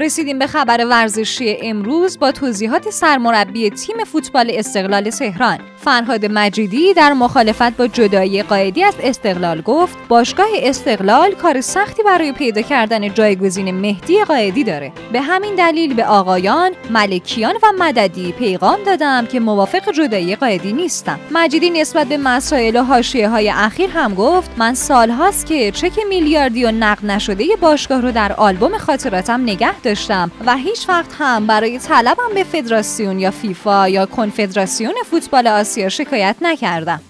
رسیدیم 0.00 0.38
به 0.38 0.46
خبر 0.46 0.86
ورزشی 0.86 1.56
امروز 1.62 2.18
با 2.18 2.32
توضیحات 2.32 2.90
سرمربی 2.90 3.70
تیم 3.70 3.96
فوتبال 4.04 4.50
استقلال 4.54 5.10
تهران. 5.10 5.58
فرهاد 5.76 6.26
مجیدی 6.26 6.94
در 6.94 7.12
مخالفت 7.12 7.76
با 7.76 7.86
جدایی 7.86 8.42
قائدی 8.42 8.84
از 8.84 8.94
استقلال 9.02 9.60
گفت 9.60 9.98
باشگاه 10.08 10.46
استقلال 10.56 11.34
کار 11.34 11.60
سختی 11.60 12.02
برای 12.02 12.32
پیدا 12.32 12.62
کردن 12.62 13.14
جایگزین 13.14 13.70
مهدی 13.70 14.24
قائدی 14.24 14.64
داره. 14.64 14.92
به 15.12 15.20
همین 15.20 15.54
دلیل 15.54 15.94
به 15.94 16.06
آقایان 16.06 16.72
ملکیان 16.90 17.54
و 17.62 17.72
مددی 17.78 18.32
پیغام 18.32 18.78
دادم 18.86 19.26
که 19.26 19.40
موافق 19.40 19.92
جدایی 19.92 20.36
قائدی 20.36 20.72
نیستم. 20.72 21.20
مجیدی 21.30 21.70
نسبت 21.70 22.06
به 22.06 22.16
مسائل 22.16 22.76
و 22.76 22.82
حاشیه 22.82 23.28
های 23.28 23.50
اخیر 23.50 23.90
هم 23.90 24.14
گفت 24.14 24.50
من 24.56 24.74
سالهاست 24.74 25.46
که 25.46 25.70
چک 25.70 25.98
میلیاردی 26.08 26.64
و 26.64 26.70
نقد 26.70 27.06
نشده 27.06 27.44
باشگاه 27.60 28.00
رو 28.00 28.12
در 28.12 28.32
آلبوم 28.32 28.78
خاطراتم 28.78 29.42
نگه 29.42 29.80
داشتم 29.90 30.30
و 30.46 30.56
هیچ 30.56 30.88
وقت 30.88 31.10
هم 31.18 31.46
برای 31.46 31.78
طلبم 31.78 32.34
به 32.34 32.44
فدراسیون 32.44 33.18
یا 33.18 33.30
فیفا 33.30 33.88
یا 33.88 34.06
کنفدراسیون 34.06 34.94
فوتبال 35.10 35.46
آسیا 35.46 35.88
شکایت 35.88 36.36
نکردم. 36.42 37.00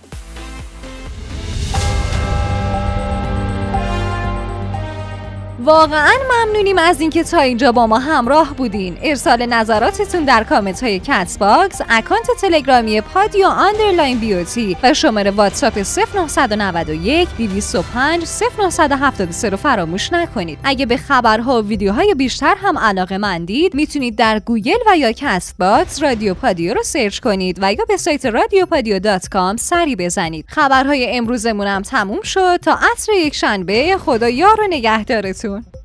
واقعا 5.64 6.12
ممنونیم 6.31 6.79
از 6.79 7.01
اینکه 7.01 7.23
تا 7.23 7.40
اینجا 7.40 7.73
با 7.73 7.87
ما 7.87 7.99
همراه 7.99 8.55
بودین. 8.55 8.99
ارسال 9.03 9.46
نظراتتون 9.46 10.25
در 10.25 10.44
کامنت 10.44 10.83
های 10.83 10.99
Castbox 10.98 11.80
اکانت 11.88 12.27
تلگرامی 12.40 13.01
پادیو 13.01 13.46
underline 13.46 14.18
BOT 14.18 14.76
و 14.83 14.94
شماره 14.94 15.31
واتساپ 15.31 15.79
0991 15.79 17.29
205 17.38 18.25
0973 18.70 19.51
رو 19.51 19.57
فراموش 19.57 20.12
نکنید. 20.12 20.59
اگه 20.64 20.87
به 20.87 20.96
خبرها 20.96 21.62
و 21.62 21.66
ویدیوهای 21.66 22.14
بیشتر 22.14 22.55
هم 22.62 22.79
علاقه 22.79 23.18
مندید 23.18 23.75
می‌تونید 23.75 24.16
در 24.16 24.38
گوگل 24.38 24.79
و 24.90 24.96
یا 24.96 25.12
Castbox 25.12 26.02
رادیو 26.03 26.35
پادیو 26.35 26.75
رو 26.75 26.83
search 26.83 27.18
کنید 27.18 27.59
و 27.62 27.73
یا 27.73 27.85
به 27.88 27.96
سایت 27.96 28.27
رادیو 28.27 28.66
پادیو 28.66 28.99
dot 28.98 29.28
com 29.28 29.56
سری 29.57 29.96
بزنید. 29.96 30.44
خبرهای 30.49 31.16
امروزمون 31.16 31.66
هم 31.66 31.83
تموم 31.83 32.23
شد 32.23 32.57
تا 32.57 32.79
عصر 32.92 33.12
یک 33.12 33.35
شنبه. 33.35 33.96
خدا 33.96 34.29
یار 34.29 34.61
و 34.61 34.66
نگهدارتون. 34.70 35.49
senhor. 35.50 35.79